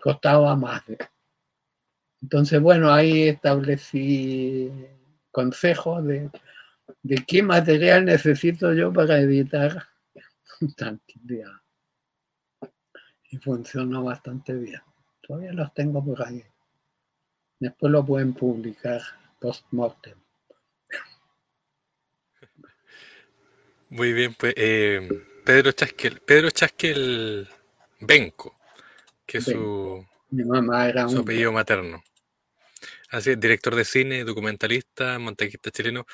costaba 0.00 0.54
más. 0.54 0.82
Entonces, 2.20 2.60
bueno, 2.60 2.92
ahí 2.92 3.28
establecí 3.28 4.70
consejos 5.38 6.04
de, 6.04 6.28
de 7.04 7.24
qué 7.24 7.44
material 7.44 8.04
necesito 8.04 8.74
yo 8.74 8.92
para 8.92 9.20
editar 9.20 9.86
día 11.22 11.62
Y 13.30 13.38
funcionó 13.38 14.02
bastante 14.02 14.52
bien. 14.54 14.82
Todavía 15.20 15.52
los 15.52 15.72
tengo 15.74 16.04
por 16.04 16.26
ahí. 16.26 16.42
Después 17.60 17.92
lo 17.92 18.04
pueden 18.04 18.32
publicar 18.34 19.00
post-mortem. 19.40 20.18
Muy 23.90 24.12
bien, 24.12 24.34
pues 24.34 24.54
eh, 24.56 25.08
Pedro 25.44 25.70
Chasquel, 25.70 26.20
Pedro 26.20 26.50
Chasquel 26.50 27.48
Benco, 28.00 28.58
que 29.24 29.38
es 29.38 29.44
su, 29.44 30.04
su 31.08 31.18
apellido 31.20 31.52
materno. 31.52 32.02
Así 33.10 33.30
es, 33.30 33.40
director 33.40 33.74
de 33.74 33.84
cine, 33.84 34.24
documentalista, 34.24 35.18
montaquista 35.18 35.70
chileno. 35.70 36.06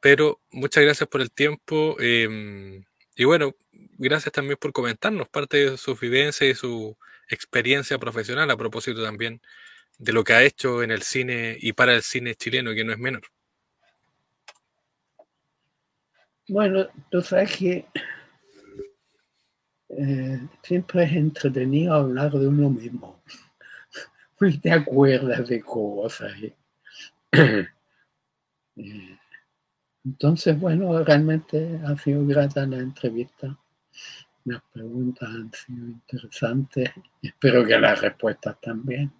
Pero 0.00 0.40
muchas 0.50 0.84
gracias 0.84 1.08
por 1.08 1.20
el 1.20 1.30
tiempo. 1.30 1.96
Em, 2.00 2.84
y 3.16 3.24
bueno, 3.24 3.54
gracias 3.98 4.32
también 4.32 4.58
por 4.58 4.72
comentarnos 4.72 5.28
parte 5.28 5.70
de 5.70 5.76
su 5.76 5.94
vivencia 5.94 6.48
y 6.48 6.54
su 6.54 6.96
experiencia 7.28 7.98
profesional 7.98 8.50
a 8.50 8.56
propósito 8.56 9.02
también 9.02 9.40
de 9.98 10.12
lo 10.12 10.24
que 10.24 10.32
ha 10.32 10.42
hecho 10.42 10.82
en 10.82 10.90
el 10.90 11.02
cine 11.02 11.56
y 11.60 11.72
para 11.74 11.94
el 11.94 12.02
cine 12.02 12.34
chileno, 12.34 12.74
que 12.74 12.84
no 12.84 12.92
es 12.92 12.98
menor. 12.98 13.22
Bueno, 16.48 16.88
tú 17.10 17.20
sabes 17.20 17.56
que 17.56 17.86
eh, 19.90 20.40
siempre 20.62 21.04
es 21.04 21.12
entretenido 21.12 21.94
hablar 21.94 22.32
de 22.32 22.48
uno 22.48 22.70
mismo. 22.70 23.22
Te 24.62 24.72
acuerdas 24.72 25.48
de 25.48 25.60
cosas. 25.60 26.32
Eh, 27.32 27.68
entonces, 30.04 30.58
bueno, 30.58 31.04
realmente 31.04 31.78
ha 31.86 31.96
sido 31.96 32.26
grata 32.26 32.66
la 32.66 32.78
entrevista. 32.78 33.58
Las 34.44 34.62
preguntas 34.72 35.28
han 35.28 35.52
sido 35.52 35.86
interesantes. 35.86 36.90
Espero 37.22 37.66
que 37.66 37.78
las 37.78 38.00
respuestas 38.00 38.58
también. 38.60 39.12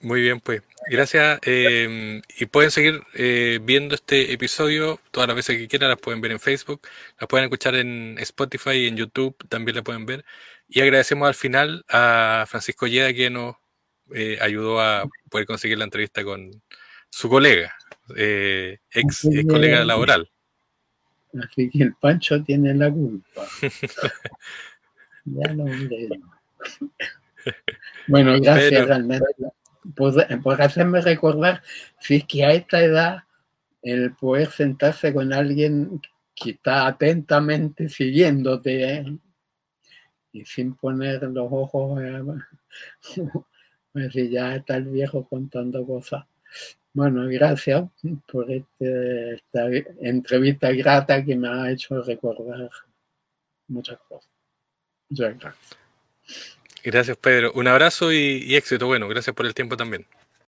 Muy 0.00 0.22
bien, 0.22 0.40
pues. 0.40 0.62
Gracias. 0.88 1.38
Eh, 1.44 2.22
y 2.38 2.46
pueden 2.46 2.70
seguir 2.70 3.02
eh, 3.14 3.60
viendo 3.62 3.94
este 3.94 4.32
episodio 4.32 4.98
todas 5.10 5.28
las 5.28 5.36
veces 5.36 5.58
que 5.58 5.68
quieran. 5.68 5.90
Las 5.90 6.00
pueden 6.00 6.20
ver 6.20 6.32
en 6.32 6.40
Facebook, 6.40 6.80
las 7.18 7.28
pueden 7.28 7.44
escuchar 7.44 7.74
en 7.74 8.16
Spotify 8.18 8.70
y 8.70 8.88
en 8.88 8.96
YouTube. 8.96 9.36
También 9.48 9.76
la 9.76 9.82
pueden 9.82 10.06
ver. 10.06 10.24
Y 10.70 10.80
agradecemos 10.80 11.28
al 11.28 11.34
final 11.34 11.84
a 11.88 12.44
Francisco 12.48 12.86
Yeda 12.86 13.12
que 13.12 13.28
nos 13.28 13.56
eh, 14.14 14.38
ayudó 14.40 14.80
a 14.80 15.04
poder 15.28 15.46
conseguir 15.46 15.78
la 15.78 15.84
entrevista 15.84 16.24
con 16.24 16.50
su 17.10 17.28
colega, 17.28 17.74
ex, 18.08 19.24
ex 19.24 19.46
colega 19.48 19.84
laboral. 19.84 20.30
Así 21.42 21.70
que 21.70 21.82
el 21.82 21.94
Pancho 21.94 22.42
tiene 22.42 22.74
la 22.74 22.90
culpa. 22.90 23.46
ya 25.24 25.52
lo 25.52 25.64
Bueno, 28.08 28.40
gracias 28.40 28.86
realmente 28.86 29.26
por, 29.94 30.62
hacerme 30.62 31.00
recordar 31.00 31.62
si 32.00 32.16
es 32.16 32.24
que 32.24 32.44
a 32.44 32.52
esta 32.52 32.82
edad 32.82 33.24
el 33.82 34.12
poder 34.14 34.50
sentarse 34.50 35.12
con 35.14 35.32
alguien 35.32 36.00
que 36.34 36.50
está 36.50 36.86
atentamente 36.86 37.88
siguiéndote 37.88 38.94
¿eh? 38.94 39.18
Y 40.32 40.44
sin 40.44 40.74
poner 40.74 41.22
los 41.22 41.48
ojos, 41.50 42.00
ya 44.30 44.56
está 44.56 44.76
el 44.76 44.84
viejo 44.84 45.26
contando 45.28 45.86
cosas. 45.86 46.24
Bueno, 46.92 47.26
gracias 47.28 47.88
por 48.30 48.50
este, 48.50 49.34
esta 49.34 49.68
entrevista 50.00 50.72
grata 50.72 51.24
que 51.24 51.36
me 51.36 51.48
ha 51.48 51.70
hecho 51.70 52.02
recordar 52.02 52.68
muchas 53.68 53.98
cosas. 54.08 54.30
Muchas 55.08 55.38
gracias. 55.38 55.76
Gracias, 56.82 57.16
Pedro. 57.16 57.52
Un 57.54 57.68
abrazo 57.68 58.12
y, 58.12 58.54
éxito. 58.54 58.86
Bueno, 58.86 59.06
gracias 59.08 59.34
por 59.36 59.46
el 59.46 59.54
tiempo 59.54 59.76
también. 59.76 60.06